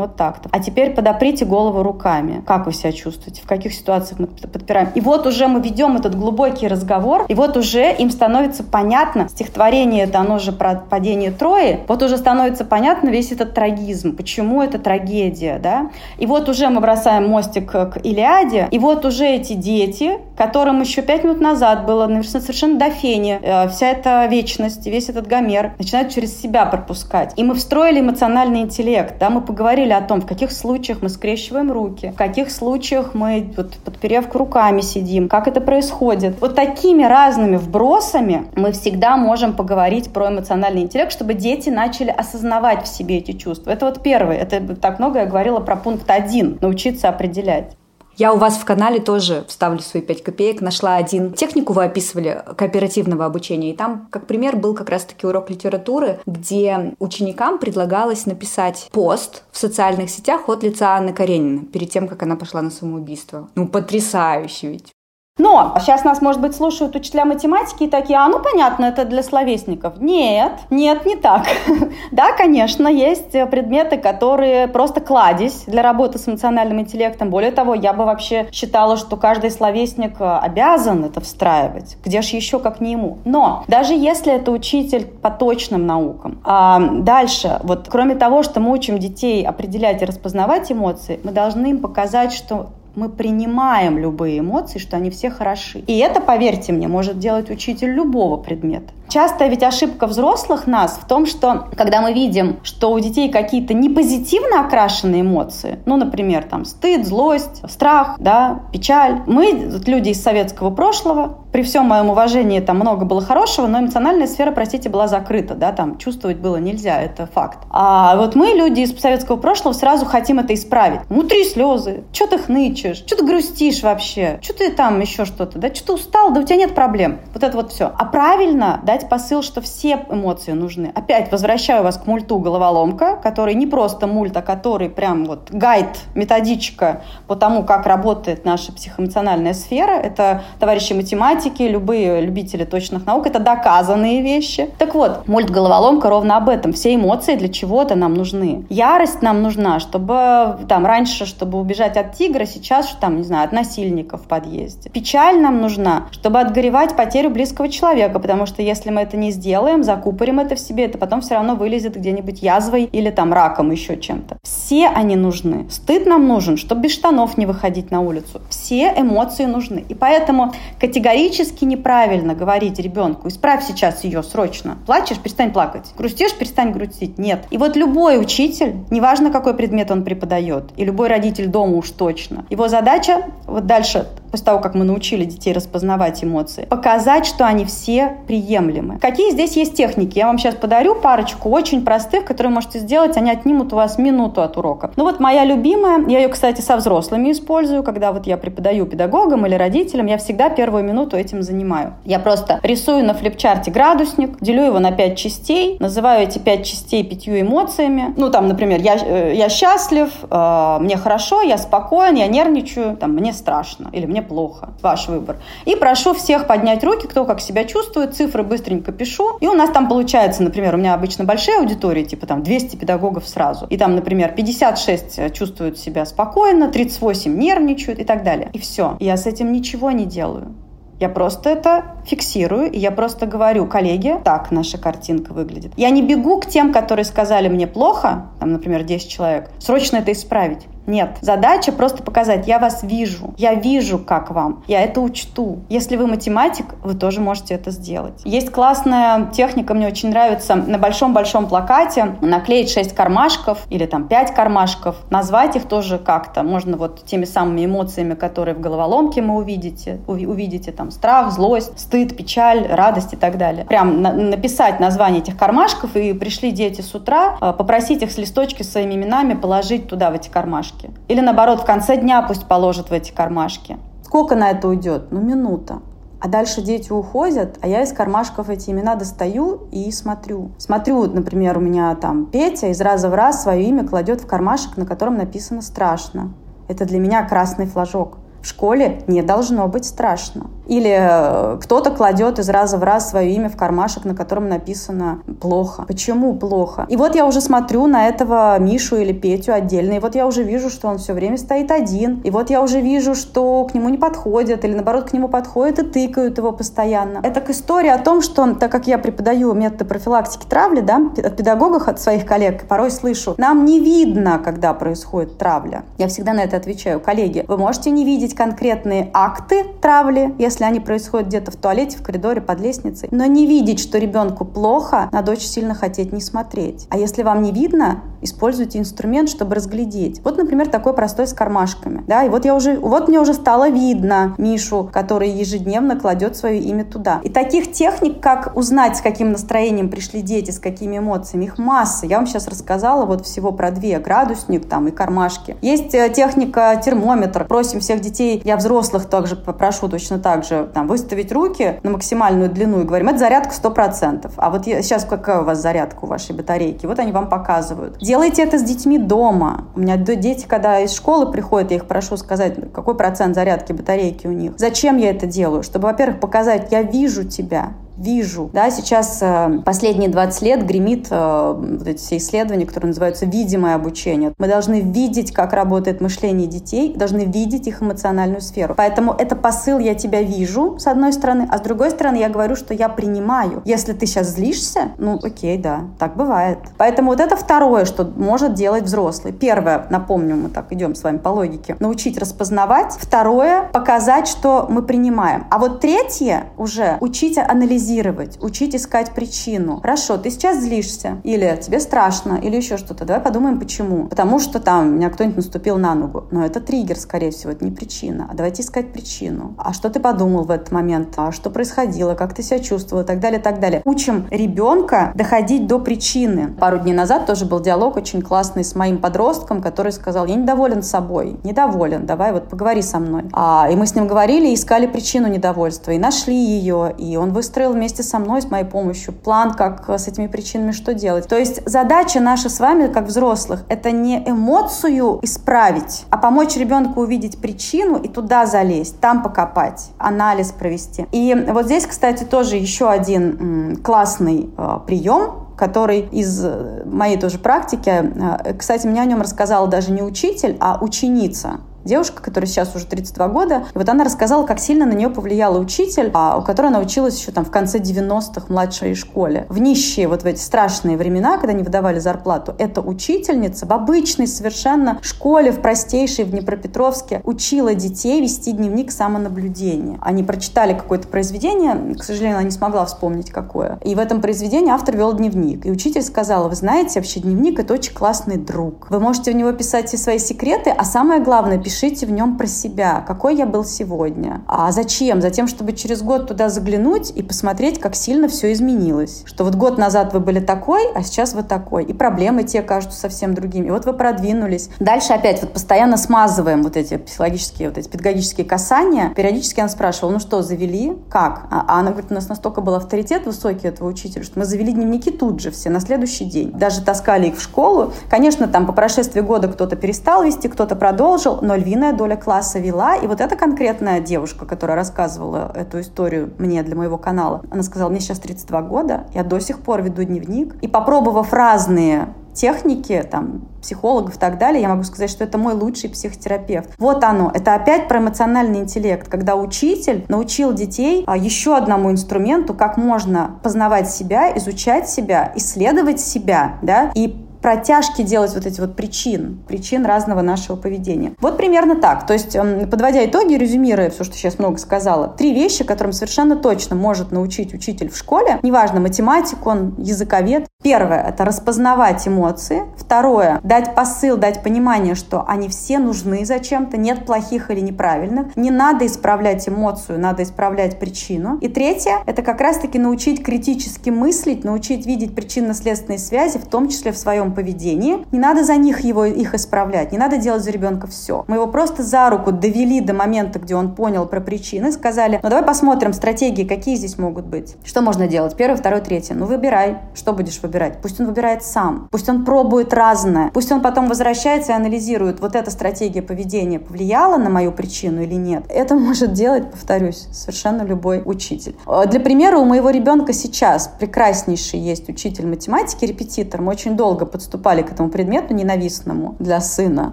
[0.00, 0.48] Вот так-то.
[0.50, 2.42] А теперь подоприте голову руками.
[2.46, 3.42] Как вы себя чувствуете?
[3.42, 4.88] В каких ситуациях мы подпираем?
[4.94, 10.04] И вот уже мы ведем этот глубокий разговор, и вот уже им становится понятно, стихотворение
[10.04, 14.78] это оно же про падение Трои, вот уже становится понятно весь этот трагизм, почему это
[14.78, 15.90] трагедия, да?
[16.16, 21.02] И вот уже мы бросаем мостик к Илиаде, и вот уже эти дети, которым еще
[21.02, 26.08] пять минут назад было совершенно до фени, э, вся эта вечность, весь этот гомер, начинают
[26.08, 27.34] через себя пропускать.
[27.36, 31.70] И мы встроили эмоциональный интеллект, да, мы поговорили о том, в каких случаях мы скрещиваем
[31.70, 36.40] руки, в каких случаях мы, вот, подперев руками сидим, как это происходит.
[36.40, 42.84] Вот такими разными вбросами мы всегда можем поговорить про эмоциональный интеллект, чтобы дети начали осознавать
[42.84, 43.70] в себе эти чувства.
[43.70, 44.36] Это вот первое.
[44.36, 46.58] Это так много я говорила про пункт один.
[46.60, 47.76] Научиться определять.
[48.16, 50.60] Я у вас в канале тоже вставлю свои 5 копеек.
[50.60, 53.70] Нашла один технику, вы описывали, кооперативного обучения.
[53.70, 59.58] И там, как пример, был как раз-таки урок литературы, где ученикам предлагалось написать пост в
[59.58, 63.48] социальных сетях от лица Анны Каренина перед тем, как она пошла на самоубийство.
[63.54, 64.92] Ну, потрясающе ведь.
[65.40, 69.22] Но сейчас нас, может быть, слушают учителя математики и такие, а ну понятно, это для
[69.22, 69.94] словесников.
[69.98, 71.46] Нет, нет, не так.
[72.12, 77.30] да, конечно, есть предметы, которые просто кладезь для работы с эмоциональным интеллектом.
[77.30, 81.96] Более того, я бы вообще считала, что каждый словесник обязан это встраивать.
[82.04, 83.18] Где же еще, как не ему?
[83.24, 88.72] Но даже если это учитель по точным наукам, а дальше, вот кроме того, что мы
[88.72, 94.78] учим детей определять и распознавать эмоции, мы должны им показать, что мы принимаем любые эмоции,
[94.78, 95.80] что они все хороши.
[95.86, 98.92] И это, поверьте мне, может делать учитель любого предмета.
[99.10, 103.74] Часто ведь ошибка взрослых нас в том, что когда мы видим, что у детей какие-то
[103.74, 110.70] непозитивно окрашенные эмоции, ну, например, там стыд, злость, страх, да, печаль, мы, люди из советского
[110.70, 115.54] прошлого, при всем моем уважении там много было хорошего, но эмоциональная сфера, простите, была закрыта,
[115.54, 117.58] да, там чувствовать было нельзя, это факт.
[117.70, 121.00] А вот мы, люди из советского прошлого, сразу хотим это исправить.
[121.08, 125.74] Внутри слезы, что ты хнычешь, что ты грустишь вообще, что ты там еще что-то, да,
[125.74, 127.18] что ты устал, да у тебя нет проблем.
[127.34, 127.92] Вот это вот все.
[127.98, 130.92] А правильно дать посыл, что все эмоции нужны.
[130.94, 135.98] Опять возвращаю вас к мульту «Головоломка», который не просто мульт, а который прям вот гайд,
[136.14, 139.92] методичка по тому, как работает наша психоэмоциональная сфера.
[139.92, 144.70] Это товарищи математики, любые любители точных наук, это доказанные вещи.
[144.78, 146.72] Так вот, мульт «Головоломка» ровно об этом.
[146.72, 148.66] Все эмоции для чего-то нам нужны.
[148.68, 153.52] Ярость нам нужна, чтобы там раньше, чтобы убежать от тигра, сейчас, там, не знаю, от
[153.52, 154.90] насильника в подъезде.
[154.90, 159.82] Печаль нам нужна, чтобы отгоревать потерю близкого человека, потому что если мы это не сделаем,
[159.82, 163.96] закупорим это в себе, это потом все равно вылезет где-нибудь язвой или там раком, еще
[163.96, 164.38] чем-то.
[164.42, 165.66] Все они нужны.
[165.70, 168.40] Стыд нам нужен, чтобы без штанов не выходить на улицу.
[168.50, 169.84] Все эмоции нужны.
[169.88, 174.78] И поэтому категорически неправильно говорить ребенку, исправь сейчас ее срочно.
[174.86, 175.92] Плачешь, перестань плакать.
[175.96, 177.18] Грустишь, перестань грустить.
[177.18, 177.44] Нет.
[177.50, 182.44] И вот любой учитель, неважно какой предмет он преподает, и любой родитель дома уж точно,
[182.50, 187.64] его задача вот дальше после того, как мы научили детей распознавать эмоции, показать, что они
[187.64, 188.79] все приемлемы.
[189.00, 190.18] Какие здесь есть техники?
[190.18, 194.42] Я вам сейчас подарю парочку очень простых, которые можете сделать, они отнимут у вас минуту
[194.42, 194.90] от урока.
[194.96, 199.46] Ну вот моя любимая, я ее, кстати, со взрослыми использую, когда вот я преподаю педагогам
[199.46, 201.94] или родителям, я всегда первую минуту этим занимаю.
[202.04, 207.04] Я просто рисую на флипчарте градусник, делю его на пять частей, называю эти пять частей
[207.04, 208.14] пятью эмоциями.
[208.16, 213.12] Ну там, например, я, э, я счастлив, э, мне хорошо, я спокоен, я нервничаю, там,
[213.12, 214.70] мне страшно или мне плохо.
[214.82, 215.36] Ваш выбор.
[215.64, 219.36] И прошу всех поднять руки, кто как себя чувствует, цифры быстренько пишу.
[219.40, 223.26] И у нас там получается, например, у меня обычно большие аудитории, типа там 200 педагогов
[223.26, 223.66] сразу.
[223.66, 228.50] И там, например, 56 чувствуют себя спокойно, 38 нервничают и так далее.
[228.52, 228.96] И все.
[229.00, 230.54] Я с этим ничего не делаю.
[231.00, 235.72] Я просто это фиксирую, и я просто говорю, коллеги, так наша картинка выглядит.
[235.78, 240.12] Я не бегу к тем, которые сказали мне плохо, там, например, 10 человек, срочно это
[240.12, 240.66] исправить.
[240.86, 241.18] Нет.
[241.20, 245.60] Задача просто показать, я вас вижу, я вижу, как вам, я это учту.
[245.68, 248.20] Если вы математик, вы тоже можете это сделать.
[248.24, 254.34] Есть классная техника, мне очень нравится, на большом-большом плакате наклеить 6 кармашков или там 5
[254.34, 256.42] кармашков, назвать их тоже как-то.
[256.42, 262.16] Можно вот теми самыми эмоциями, которые в головоломке мы увидите, увидите там страх, злость, стыд,
[262.16, 263.64] печаль, радость и так далее.
[263.64, 268.18] Прям на написать название этих кармашков и пришли дети с утра, а, попросить их с
[268.18, 270.90] листочки с своими именами положить туда, в эти кармашки кармашки.
[271.08, 273.78] Или наоборот, в конце дня пусть положат в эти кармашки.
[274.02, 275.08] Сколько на это уйдет?
[275.10, 275.80] Ну, минута.
[276.20, 280.50] А дальше дети уходят, а я из кармашков эти имена достаю и смотрю.
[280.58, 284.76] Смотрю, например, у меня там Петя из раза в раз свое имя кладет в кармашек,
[284.76, 286.34] на котором написано «страшно».
[286.68, 288.18] Это для меня красный флажок.
[288.42, 290.50] В школе не должно быть страшно.
[290.70, 295.20] Или э, кто-то кладет из раза в раз свое имя в кармашек, на котором написано
[295.40, 295.82] «плохо».
[295.82, 296.86] Почему плохо?
[296.88, 300.44] И вот я уже смотрю на этого Мишу или Петю отдельно, и вот я уже
[300.44, 303.88] вижу, что он все время стоит один, и вот я уже вижу, что к нему
[303.88, 307.18] не подходят, или наоборот к нему подходят и тыкают его постоянно.
[307.24, 311.36] Это к истории о том, что, так как я преподаю методы профилактики травли, да, от
[311.36, 315.82] педагогов, от своих коллег, порой слышу, нам не видно, когда происходит травля.
[315.98, 320.80] Я всегда на это отвечаю, коллеги, вы можете не видеть конкретные акты травли, если они
[320.80, 325.32] происходят где-то в туалете, в коридоре, под лестницей, но не видеть, что ребенку плохо, надо
[325.32, 326.86] очень сильно хотеть не смотреть.
[326.90, 330.20] А если вам не видно, используйте инструмент, чтобы разглядеть.
[330.24, 332.04] Вот, например, такой простой с кармашками.
[332.06, 336.60] Да, и вот я уже, вот мне уже стало видно Мишу, который ежедневно кладет свое
[336.60, 337.20] имя туда.
[337.22, 342.06] И таких техник, как узнать, с каким настроением пришли дети, с какими эмоциями, их масса.
[342.06, 343.98] Я вам сейчас рассказала вот всего про две.
[343.98, 345.56] Градусник там и кармашки.
[345.62, 347.44] Есть э, техника термометр.
[347.44, 352.50] Просим всех детей, я взрослых также попрошу точно так же, там, выставить руки на максимальную
[352.50, 354.32] длину и говорим, это зарядка 100%.
[354.36, 356.86] А вот я, сейчас какая у вас зарядка у вашей батарейки?
[356.86, 357.96] Вот они вам показывают.
[358.10, 359.68] Делайте это с детьми дома.
[359.76, 364.26] У меня дети, когда из школы приходят, я их прошу сказать, какой процент зарядки батарейки
[364.26, 364.54] у них.
[364.56, 365.62] Зачем я это делаю?
[365.62, 368.50] Чтобы, во-первых, показать, я вижу тебя, вижу.
[368.52, 373.74] Да, сейчас э, последние 20 лет гремит э, вот эти все исследования, которые называются видимое
[373.74, 374.32] обучение.
[374.38, 378.74] Мы должны видеть, как работает мышление детей, должны видеть их эмоциональную сферу.
[378.76, 382.56] Поэтому это посыл «я тебя вижу», с одной стороны, а с другой стороны я говорю,
[382.56, 383.62] что я принимаю.
[383.66, 386.58] Если ты сейчас злишься, ну окей, да, так бывает.
[386.78, 389.32] Поэтому вот это второе, что может делать взрослый.
[389.32, 392.96] Первое, напомню, мы так идем с вами по логике, научить распознавать.
[392.98, 395.46] Второе, показать, что мы принимаем.
[395.50, 399.80] А вот третье уже учить анализировать анализировать, учить искать причину.
[399.80, 403.04] Хорошо, ты сейчас злишься, или тебе страшно, или еще что-то.
[403.04, 404.06] Давай подумаем, почему.
[404.06, 406.24] Потому что там меня кто-нибудь наступил на ногу.
[406.30, 408.28] Но это триггер, скорее всего, это не причина.
[408.30, 409.54] А давайте искать причину.
[409.58, 411.14] А что ты подумал в этот момент?
[411.16, 412.14] А что происходило?
[412.14, 413.02] Как ты себя чувствовал?
[413.02, 413.82] И так далее, и так далее.
[413.84, 416.54] Учим ребенка доходить до причины.
[416.58, 420.82] Пару дней назад тоже был диалог очень классный с моим подростком, который сказал, я недоволен
[420.82, 421.38] собой.
[421.44, 423.24] Недоволен, давай вот поговори со мной.
[423.32, 427.74] А, и мы с ним говорили, искали причину недовольства, и нашли ее, и он выстроил
[427.80, 431.26] вместе со мной, с моей помощью, план, как с этими причинами что делать.
[431.26, 437.00] То есть задача наша с вами, как взрослых, это не эмоцию исправить, а помочь ребенку
[437.00, 441.06] увидеть причину и туда залезть, там покопать, анализ провести.
[441.10, 446.44] И вот здесь, кстати, тоже еще один классный э, прием, который из
[446.84, 452.22] моей тоже практики, э, кстати, мне о нем рассказала даже не учитель, а ученица девушка,
[452.22, 453.64] которая сейчас уже 32 года.
[453.74, 457.18] И вот она рассказала, как сильно на нее повлияла учитель, а, у которой она училась
[457.18, 459.46] еще там в конце 90-х в младшей школе.
[459.48, 464.26] В нищие вот в эти страшные времена, когда не выдавали зарплату, эта учительница в обычной
[464.26, 469.98] совершенно школе, в простейшей, в Днепропетровске, учила детей вести дневник самонаблюдения.
[470.00, 473.78] Они прочитали какое-то произведение, к сожалению, она не смогла вспомнить какое.
[473.84, 475.66] И в этом произведении автор вел дневник.
[475.66, 478.88] И учитель сказала, вы знаете, вообще дневник— это очень классный друг.
[478.90, 482.48] Вы можете в него писать все свои секреты, а самое главное— пишите в нем про
[482.48, 484.42] себя, какой я был сегодня.
[484.48, 485.22] А зачем?
[485.22, 489.22] Затем, чтобы через год туда заглянуть и посмотреть, как сильно все изменилось.
[489.24, 491.84] Что вот год назад вы были такой, а сейчас вы такой.
[491.84, 493.68] И проблемы те кажутся совсем другими.
[493.68, 494.68] И вот вы продвинулись.
[494.80, 499.10] Дальше опять вот постоянно смазываем вот эти психологические, вот эти педагогические касания.
[499.14, 500.98] Периодически она спрашивала, ну что, завели?
[501.08, 501.46] Как?
[501.52, 504.72] А, а она говорит, у нас настолько был авторитет высокий этого учителя, что мы завели
[504.72, 506.50] дневники тут же все, на следующий день.
[506.50, 507.92] Даже таскали их в школу.
[508.10, 512.96] Конечно, там по прошествии года кто-то перестал вести, кто-то продолжил, но львиная доля класса вела.
[512.96, 517.90] И вот эта конкретная девушка, которая рассказывала эту историю мне для моего канала, она сказала,
[517.90, 520.54] мне сейчас 32 года, я до сих пор веду дневник.
[520.62, 525.54] И попробовав разные техники, там, психологов и так далее, я могу сказать, что это мой
[525.54, 526.70] лучший психотерапевт.
[526.78, 527.30] Вот оно.
[527.34, 533.38] Это опять про эмоциональный интеллект, когда учитель научил детей а, еще одному инструменту, как можно
[533.42, 539.86] познавать себя, изучать себя, исследовать себя, да, и протяжки делать вот эти вот причин, причин
[539.86, 541.14] разного нашего поведения.
[541.20, 542.06] Вот примерно так.
[542.06, 546.36] То есть, эм, подводя итоги, резюмируя все, что сейчас много сказала, три вещи, которым совершенно
[546.36, 550.46] точно может научить учитель в школе, неважно, математик он, языковед.
[550.62, 552.64] Первое— это распознавать эмоции.
[552.76, 558.36] Второе— дать посыл, дать понимание, что они все нужны зачем-то, нет плохих или неправильных.
[558.36, 561.38] Не надо исправлять эмоцию, надо исправлять причину.
[561.40, 566.92] И третье— это как раз-таки научить критически мыслить, научить видеть причинно-следственные связи, в том числе
[566.92, 568.04] в своем поведении.
[568.12, 571.24] Не надо за них его, их исправлять, не надо делать за ребенка все.
[571.26, 575.30] Мы его просто за руку довели до момента, где он понял про причины, сказали, ну
[575.30, 577.56] давай посмотрим стратегии, какие здесь могут быть.
[577.64, 578.36] Что можно делать?
[578.36, 579.14] Первое, второе, третье.
[579.14, 580.82] Ну выбирай, что будешь выбирать выбирать.
[580.82, 581.88] Пусть он выбирает сам.
[581.90, 583.30] Пусть он пробует разное.
[583.32, 588.14] Пусть он потом возвращается и анализирует, вот эта стратегия поведения повлияла на мою причину или
[588.14, 588.44] нет.
[588.48, 591.56] Это может делать, повторюсь, совершенно любой учитель.
[591.66, 596.42] Э, для примера, у моего ребенка сейчас прекраснейший есть учитель математики, репетитор.
[596.42, 599.92] Мы очень долго подступали к этому предмету ненавистному для сына.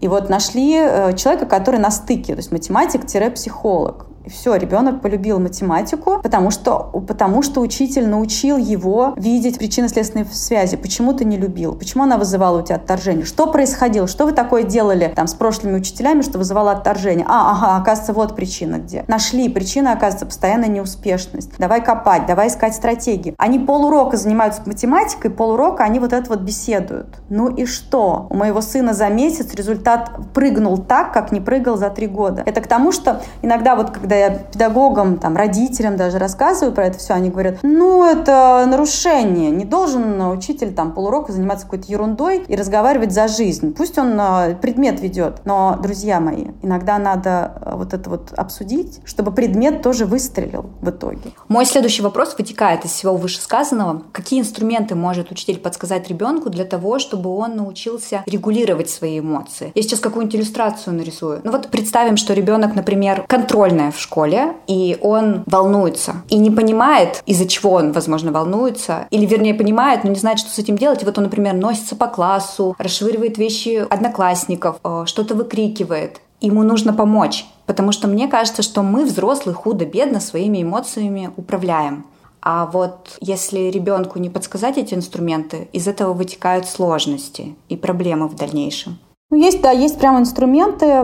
[0.00, 4.06] И вот нашли э, человека, который на стыке, то есть математик-психолог.
[4.26, 10.76] И все, ребенок полюбил математику, потому что, потому что учитель научил его видеть причинно-следственные связи.
[10.76, 11.76] Почему ты не любил?
[11.76, 13.24] Почему она вызывала у тебя отторжение?
[13.24, 14.08] Что происходило?
[14.08, 17.24] Что вы такое делали там с прошлыми учителями, что вызывало отторжение?
[17.28, 19.04] А, ага, оказывается, вот причина где.
[19.06, 19.48] Нашли.
[19.48, 21.52] Причина, оказывается, постоянная неуспешность.
[21.58, 23.34] Давай копать, давай искать стратегии.
[23.38, 27.22] Они полурока занимаются математикой, полурока они вот это вот беседуют.
[27.28, 28.26] Ну и что?
[28.30, 32.42] У моего сына за месяц результат прыгнул так, как не прыгал за три года.
[32.44, 36.86] Это к тому, что иногда вот когда когда я педагогам, там, родителям даже рассказываю про
[36.86, 39.50] это все, они говорят, ну, это нарушение.
[39.50, 43.74] Не должен учитель там полурока заниматься какой-то ерундой и разговаривать за жизнь.
[43.74, 45.42] Пусть он а, предмет ведет.
[45.44, 50.88] Но, друзья мои, иногда надо а, вот это вот обсудить, чтобы предмет тоже выстрелил в
[50.88, 51.32] итоге.
[51.48, 54.02] Мой следующий вопрос вытекает из всего вышесказанного.
[54.12, 59.72] Какие инструменты может учитель подсказать ребенку для того, чтобы он научился регулировать свои эмоции?
[59.74, 61.40] Я сейчас какую-нибудь иллюстрацию нарисую.
[61.44, 66.22] Ну вот представим, что ребенок, например, контрольная в школе, и он волнуется.
[66.28, 69.06] И не понимает, из-за чего он, возможно, волнуется.
[69.10, 71.02] Или, вернее, понимает, но не знает, что с этим делать.
[71.02, 76.20] И вот он, например, носится по классу, расшвыривает вещи одноклассников, э, что-то выкрикивает.
[76.40, 77.46] Ему нужно помочь.
[77.66, 82.06] Потому что мне кажется, что мы, взрослые, худо-бедно своими эмоциями управляем.
[82.40, 88.36] А вот если ребенку не подсказать эти инструменты, из этого вытекают сложности и проблемы в
[88.36, 88.98] дальнейшем.
[89.28, 91.02] Ну, есть, да, есть прямо инструменты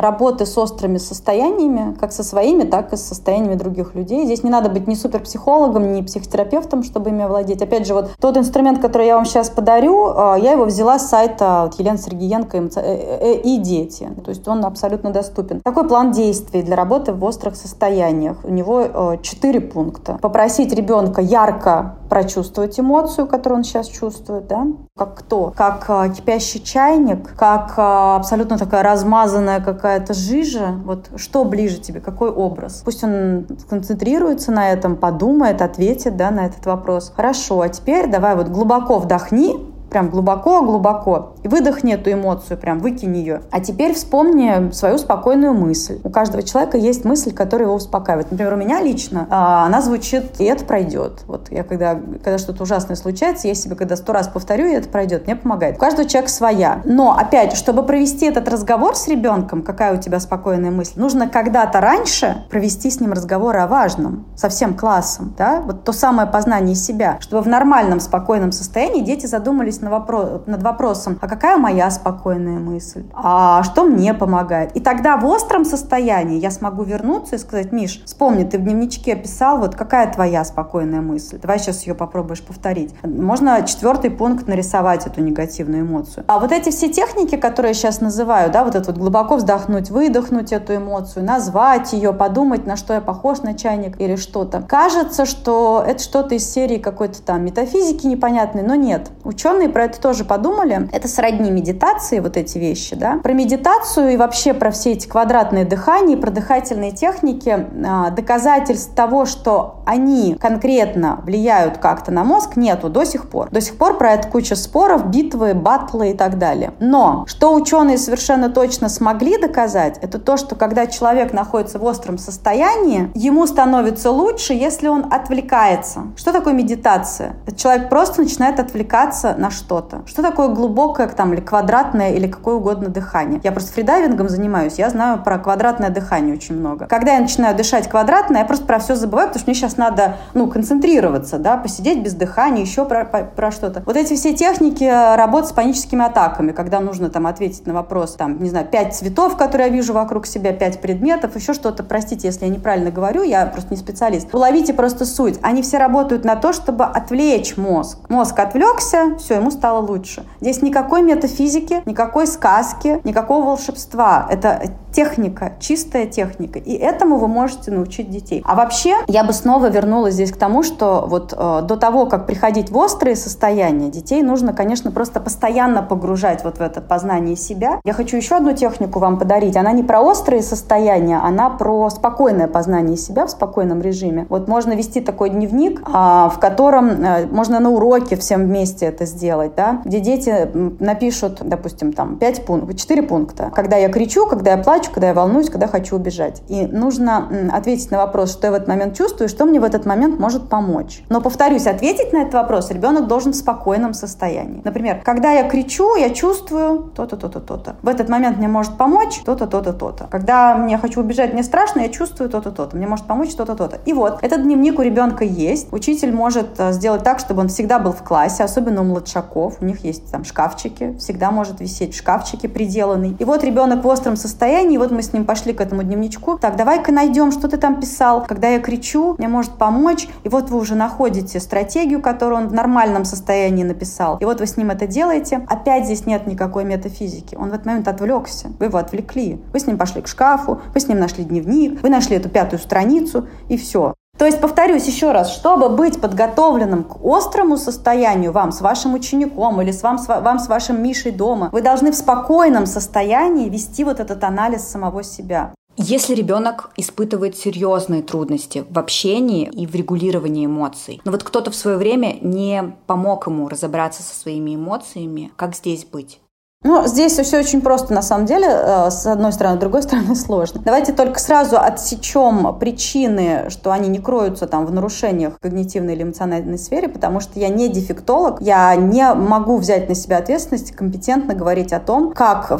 [0.00, 4.24] работы с острыми состояниями, как со своими, так и с состояниями других людей.
[4.24, 7.62] Здесь не надо быть ни суперпсихологом, ни психотерапевтом, чтобы ими овладеть.
[7.62, 11.08] Опять же, вот тот инструмент, который я вам сейчас подарю, а, я его взяла с
[11.08, 14.10] сайта вот, Елены Сергеенко э, э, «И дети».
[14.24, 15.60] То есть он абсолютно доступен.
[15.60, 18.38] Такой план действий для работы в острых состояниях.
[18.42, 20.18] У него э, четыре пункта.
[20.20, 25.52] Попросить ребенка ярко прочувствовать эмоцию, которую он сейчас чувствует, да, как кто?
[25.56, 30.74] Как кипящий чайник, как как а, абсолютно такая размазанная какая-то жижа.
[30.84, 32.82] Вот что ближе тебе, какой образ?
[32.84, 37.12] Пусть он концентрируется на этом, подумает, ответит да, на этот вопрос.
[37.14, 41.34] Хорошо, а теперь давай вот глубоко вдохни, прям глубоко-глубоко.
[41.42, 43.42] И выдохни эту эмоцию, прям выкинь ее.
[43.50, 46.00] А теперь вспомни свою спокойную мысль.
[46.02, 48.30] У каждого человека есть мысль, которая его успокаивает.
[48.30, 51.24] Например, у меня лично а, она звучит «и это пройдет».
[51.26, 54.88] Вот я когда, когда что-то ужасное случается, я себе когда сто раз повторю, и это
[54.88, 55.76] пройдет, мне помогает.
[55.76, 56.80] У каждого человека своя.
[56.84, 61.80] Но, опять, чтобы провести этот разговор с ребенком, какая у тебя спокойная мысль, нужно когда-то
[61.80, 66.74] раньше провести с ним разговор о важном, со всем классом, да, вот то самое познание
[66.74, 71.90] себя, чтобы в нормальном, спокойном состоянии дети задумались на вопрос, над вопросом, а какая моя
[71.90, 74.74] спокойная мысль, а что мне помогает.
[74.76, 79.16] И тогда в остром состоянии я смогу вернуться и сказать, Миш, вспомни, ты в дневничке
[79.16, 81.38] писал, вот какая твоя спокойная мысль.
[81.40, 82.94] Давай сейчас ее попробуешь повторить.
[83.02, 86.24] Можно четвертый пункт нарисовать эту негативную эмоцию.
[86.28, 89.90] А вот эти все техники, которые я сейчас называю, да, вот это вот глубоко вздохнуть,
[89.90, 94.62] выдохнуть эту эмоцию, назвать ее, подумать, на что я похож на чайник или что-то.
[94.62, 99.10] Кажется, что это что-то из серии какой-то там метафизики непонятной, но нет.
[99.24, 100.88] Ученые про это тоже подумали.
[100.92, 103.18] Это сродни медитации, вот эти вещи, да.
[103.22, 109.24] Про медитацию и вообще про все эти квадратные дыхания, про дыхательные техники, а, доказательств того,
[109.26, 113.50] что они конкретно влияют как-то на мозг, нету до сих пор.
[113.50, 116.72] До сих пор про это куча споров, битвы, батлы и так далее.
[116.80, 122.18] Но что ученые совершенно точно смогли доказать, это то, что когда человек находится в остром
[122.18, 126.02] состоянии, ему становится лучше, если он отвлекается.
[126.16, 127.36] Что такое медитация?
[127.56, 130.02] Человек просто начинает отвлекаться на что-то.
[130.06, 133.40] Что такое глубокое там, или квадратное, или какое угодно дыхание?
[133.44, 136.86] Я просто фридайвингом занимаюсь, я знаю про квадратное дыхание очень много.
[136.86, 140.16] Когда я начинаю дышать квадратно, я просто про все забываю, потому что мне сейчас надо
[140.34, 143.82] ну, концентрироваться, да, посидеть без дыхания, еще про, про, про что-то.
[143.86, 148.14] Вот эти все техники э, работы с паническими атаками, когда нужно там ответить на вопрос,
[148.14, 152.26] там, не знаю, пять цветов, которые я вижу вокруг себя, пять предметов, еще что-то, простите,
[152.28, 154.34] если я неправильно говорю, я просто не специалист.
[154.34, 155.38] Уловите просто суть.
[155.42, 157.98] Они все работают на то, чтобы отвлечь мозг.
[158.08, 160.24] Мозг отвлекся, все, ему стало лучше.
[160.40, 164.26] Здесь никакой метафизики, никакой сказки, никакого волшебства.
[164.30, 166.58] Это техника, чистая техника.
[166.58, 168.42] И этому вы можете научить детей.
[168.46, 172.26] А вообще, я бы снова вернулась здесь к тому, что вот э, до того, как
[172.26, 177.80] приходить в острые состояния, детей нужно, конечно, просто постоянно погружать вот в это познание себя.
[177.84, 179.56] Я хочу еще одну технику вам подарить.
[179.56, 184.26] Она не про острые состояния, она про спокойное познание себя в спокойном режиме.
[184.28, 189.06] Вот можно вести такой дневник, а, в котором э, можно на уроке всем вместе это
[189.06, 190.48] сделать, да, где дети
[190.80, 193.50] напишут, допустим, там 5 пунктов, 4 пункта.
[193.54, 196.42] Когда я кричу, когда я плачу, когда я волнуюсь, когда хочу убежать.
[196.48, 199.86] И нужно ответить на вопрос, что я в этот момент чувствую, что мне в этот
[199.86, 201.02] момент может помочь.
[201.08, 204.60] Но, повторюсь, ответить на этот вопрос ребенок должен в спокойном состоянии.
[204.64, 207.76] Например, когда я кричу, я чувствую то-то, то-то, то-то.
[207.82, 210.06] В этот момент мне может помочь то-то, то-то, то-то.
[210.10, 212.76] Когда мне хочу убежать, мне страшно, я чувствую то-то, то-то.
[212.76, 213.78] Мне может помочь то-то, то-то.
[213.86, 215.72] И вот, этот дневник у ребенка есть.
[215.72, 218.84] Учитель может э, сделать так, чтобы он всегда был в классе, особенно у
[219.22, 219.58] младшаков.
[219.60, 223.16] У них есть там шкафчики, всегда может висеть в шкафчике приделанный.
[223.18, 226.38] И вот ребенок в остром состоянии, вот мы с ним пошли к этому дневничку.
[226.38, 228.24] Так, давай-ка найдем, что ты там писал.
[228.26, 230.08] Когда я кричу, мне может помочь.
[230.24, 234.18] И вот вы уже находите стратегию, которую он в нормальном состоянии написал.
[234.18, 235.46] И вот вы с ним это делаете.
[235.48, 237.36] Опять здесь нет никакой метафизики.
[237.36, 238.48] Он в этот момент отвлекся.
[238.58, 239.40] Вы его отвлекли.
[239.52, 242.58] Вы с ним пошли к шкафу, вы с ним нашли дневник, вы нашли эту пятую
[242.60, 243.94] страницу, и все.
[244.18, 249.60] То есть, повторюсь еще раз, чтобы быть подготовленным к острому состоянию вам с вашим учеником
[249.60, 253.82] или с вам, с, вам с вашим Мишей дома, вы должны в спокойном состоянии вести
[253.82, 255.52] вот этот анализ самого себя.
[255.76, 261.56] Если ребенок испытывает серьезные трудности в общении и в регулировании эмоций, но вот кто-то в
[261.56, 266.20] свое время не помог ему разобраться со своими эмоциями, как здесь быть?
[266.64, 268.46] Ну, здесь все очень просто, на самом деле.
[268.48, 270.60] Э, с одной стороны, с другой стороны, сложно.
[270.64, 276.58] Давайте только сразу отсечем причины, что они не кроются там в нарушениях когнитивной или эмоциональной
[276.58, 281.72] сфере, потому что я не дефектолог, я не могу взять на себя ответственность компетентно говорить
[281.72, 282.52] о том, как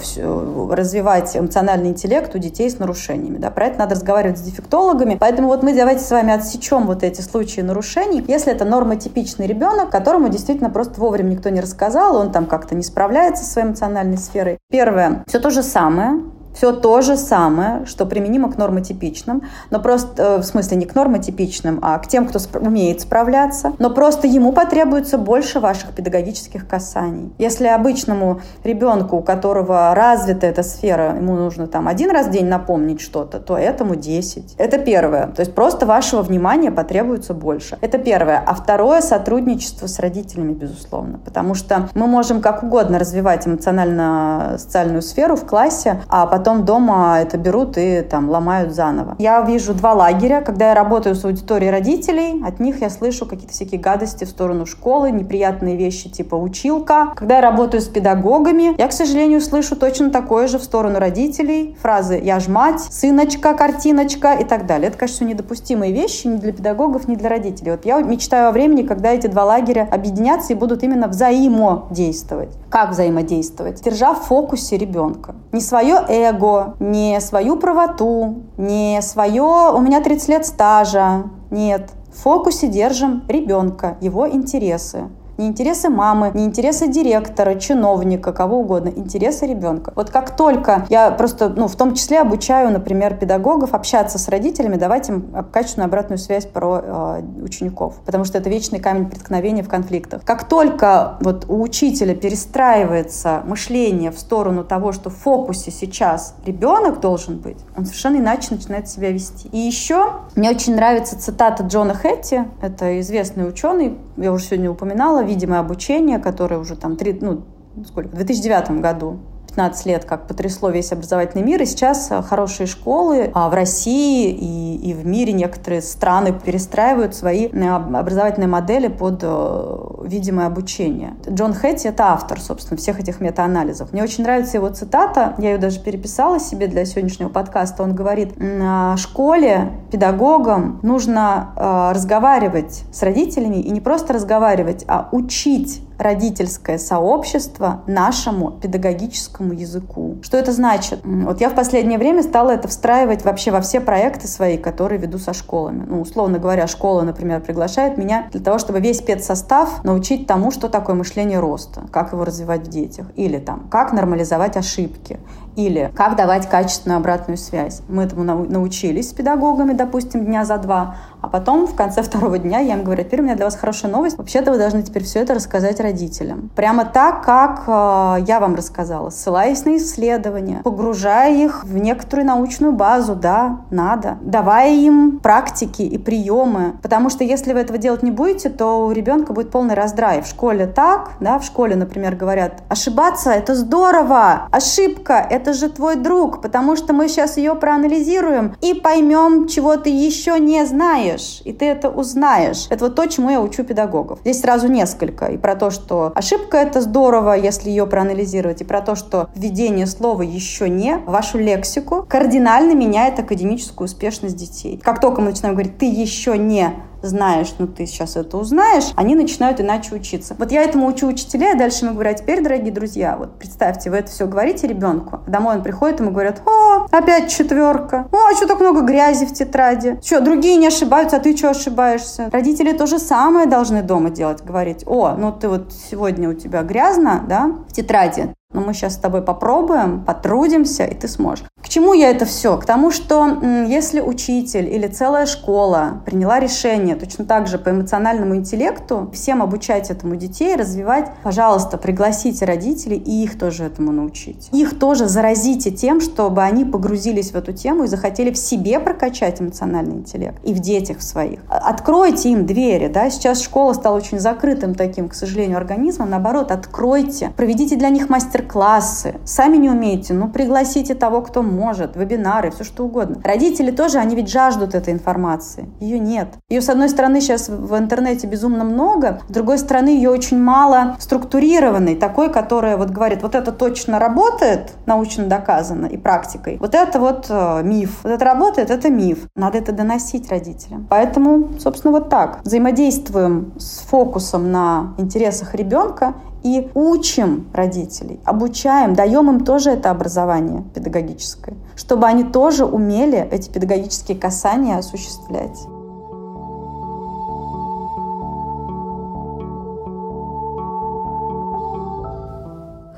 [0.71, 3.39] развивать эмоциональный интеллект у детей с нарушениями.
[3.39, 3.51] Да?
[3.51, 5.17] Про это надо разговаривать с дефектологами.
[5.19, 8.25] Поэтому вот мы давайте с вами отсечем вот эти случаи нарушений.
[8.27, 12.83] Если это нормотипичный ребенок, которому действительно просто вовремя никто не рассказал, он там как-то не
[12.83, 14.59] справляется со своим эмоциональным эмоциональной сферой.
[14.71, 16.25] Первое, все то же самое,
[16.55, 20.95] все то же самое, что применимо к нормотипичным, но просто, э, в смысле не к
[20.95, 27.33] нормотипичным, а к тем, кто умеет справляться, но просто ему потребуется больше ваших педагогических касаний.
[27.39, 32.47] Если обычному ребенку, у которого развита эта сфера, ему нужно там один раз в день
[32.47, 34.55] напомнить что-то, то этому 10.
[34.59, 35.29] Это первое.
[35.29, 37.79] То есть просто вашего внимания потребуется больше.
[37.81, 38.43] Это первое.
[38.47, 41.19] А второе— сотрудничество с родителями, безусловно.
[41.25, 47.21] Потому что мы можем как угодно развивать эмоционально-социальную сферу в классе, а потом потом дома
[47.21, 49.15] это берут и там ломают заново.
[49.21, 50.41] Я вижу два лагеря.
[50.41, 54.67] Когда я работаю с аудиторией родителей, от них я слышу какие-то всякие гадости в сторону
[54.67, 57.13] школы, неприятные вещи типа училка.
[57.15, 61.77] Когда я работаю с педагогами, я, к сожалению, слышу точно такое же в сторону родителей.
[61.81, 64.89] Фразы «я ж мать», «сыночка», «картиночка» и так далее.
[64.89, 67.71] Это, конечно, недопустимые вещи ни для педагогов, ни для родителей.
[67.71, 72.51] Вот я мечтаю о времени, когда эти два лагеря объединятся и будут именно взаимодействовать.
[72.69, 73.81] Как взаимодействовать?
[73.85, 75.37] Держа в фокусе ребенка.
[75.53, 81.25] Не свое эго, эго, не свою правоту, не свое «у меня 30 лет стажа».
[81.51, 85.09] Нет, в фокусе держим ребенка, его интересы
[85.39, 89.93] не интересы мамы, не интересы директора, чиновника, кого угодно, интересы ребенка.
[89.97, 94.77] Вот как только я просто, ну, в том числе обучаю, например, педагогов общаться с родителями,
[94.77, 99.69] давать им качественную обратную связь про э, учеников, потому что это вечный камень преткновения в
[99.69, 100.25] конфликтах.
[100.25, 107.01] Как только вот у учителя перестраивается мышление в сторону того, что в фокусе сейчас ребенок
[107.01, 109.49] должен быть, он совершенно иначе начинает себя вести.
[109.49, 115.23] И еще мне очень нравится цитата Джона Хэтти, это известный ученый, я уже сегодня упоминала,
[115.25, 117.45] видимое обучение, которое уже там, 3, ну,
[117.87, 119.21] сколько, в 2009 году
[119.53, 124.31] 15 лет, как потрясло весь образовательный мир, и сейчас э, хорошие школы а, в России
[124.31, 131.15] и, и в мире некоторые страны перестраивают свои э, образовательные модели под э, видимое обучение.
[131.29, 133.93] Джон Хэтти— это автор, собственно, всех этих метаанализов.
[133.93, 137.83] Мне очень нравится его цитата, я ее даже переписала себе для сегодняшнего подкаста.
[137.83, 141.53] Он говорит, на школе педагогам нужно
[141.93, 150.17] разговаривать с родителями и не просто разговаривать, а учить родительское сообщество нашему педагогическому языку.
[150.23, 151.01] Что это значит?
[151.05, 155.19] Вот я в последнее время стала это встраивать вообще во все проекты свои, которые веду
[155.19, 155.85] со школами.
[155.87, 160.69] Ну, условно говоря, школа, например, приглашает меня для того, чтобы весь педсостав научить тому, что
[160.69, 165.19] такое мышление роста, как его развивать в детях, или там, как нормализовать ошибки,
[165.57, 167.83] Или как давать качественную обратную связь.
[167.89, 172.59] Мы этому научились с педагогами, допустим, дня за два, а потом в конце второго дня
[172.59, 174.19] я им говорю, теперь у меня для вас хорошая новость.
[174.19, 176.51] Вообще-то вы должны теперь все это рассказать родителям.
[176.55, 182.73] Прямо так, как э, я вам рассказала, ссылаясь на исследования, погружая их в некоторую научную
[182.73, 186.75] базу, да, надо, давая им практики и приемы.
[186.83, 190.23] Потому что если вы этого делать не будете, то у ребенка будет полный раздрай.
[190.23, 195.95] В школе так, да, в школе, например, говорят, ошибаться— это здорово, ошибка— это же твой
[195.97, 201.43] друг, потому что мы сейчас ее проанализируем и поймем, чего ты еще не знаешь делаешь,
[201.45, 202.67] и ты это узнаешь.
[202.71, 204.21] Это вот то, чему я учу педагогов.
[204.23, 205.27] Здесь сразу несколько.
[205.27, 209.87] И про то, что ошибка— это здорово, если ее проанализировать, и про то, что введение
[209.87, 214.81] слова «еще не» вашу лексику кардинально меняет академическую успешность детей.
[214.83, 219.15] Как только мы начинаем говорить «ты еще не знаешь, ну ты сейчас это узнаешь, они
[219.15, 220.35] начинают иначе учиться.
[220.39, 223.97] Вот я этому учу учителей, а дальше мы говорю, теперь, дорогие друзья, вот представьте, вы
[223.97, 228.47] это все говорите ребенку, домой он приходит, ему говорят, о, опять четверка, о, а что
[228.47, 232.31] так много грязи в тетради, что, другие не ошибаются, а ты что ошибаешься?
[232.33, 236.63] Родители то же самое должны дома делать, говорить, о, ну ты вот сегодня у тебя
[236.63, 241.45] грязно, да, в тетради, но мы сейчас с тобой попробуем, потрудимся, и ты сможешь.
[241.63, 242.57] К чему я это все?
[242.57, 248.37] К тому, что если учитель или целая школа приняла решение точно так же по эмоциональному
[248.37, 254.49] интеллекту всем обучать этому детей, развивать, пожалуйста, пригласите родителей и их тоже этому научить.
[254.53, 259.41] Их тоже заразите тем, чтобы они погрузились в эту тему и захотели в себе прокачать
[259.41, 261.41] эмоциональный интеллект и в детях своих.
[261.49, 267.33] Откройте им двери, да, сейчас школа стала очень закрытым таким, к сожалению, организмом, наоборот, откройте,
[267.37, 268.09] проведите для них
[268.43, 269.15] мастер-классы.
[269.25, 273.21] Сами не умеете, ну пригласите того, кто может, вебинары, все что угодно.
[273.25, 275.69] Родители тоже, они ведь жаждут этой информации.
[275.81, 276.29] Ее нет.
[276.49, 280.97] Ее, с одной стороны, сейчас в интернете безумно много, с другой стороны, ее очень мало
[280.99, 286.99] структурированной, такой, которая вот говорит, вот это точно работает, научно доказано и практикой, вот это
[286.99, 288.01] вот э, миф.
[288.03, 289.27] Вот это работает, это миф.
[289.37, 290.87] Надо это доносить родителям.
[290.89, 292.41] Поэтому, собственно, вот так.
[292.45, 300.65] Взаимодействуем с фокусом на интересах ребенка и учим родителей, обучаем, даем им тоже это образование
[300.75, 305.59] педагогическое, чтобы они тоже умели эти педагогические касания осуществлять.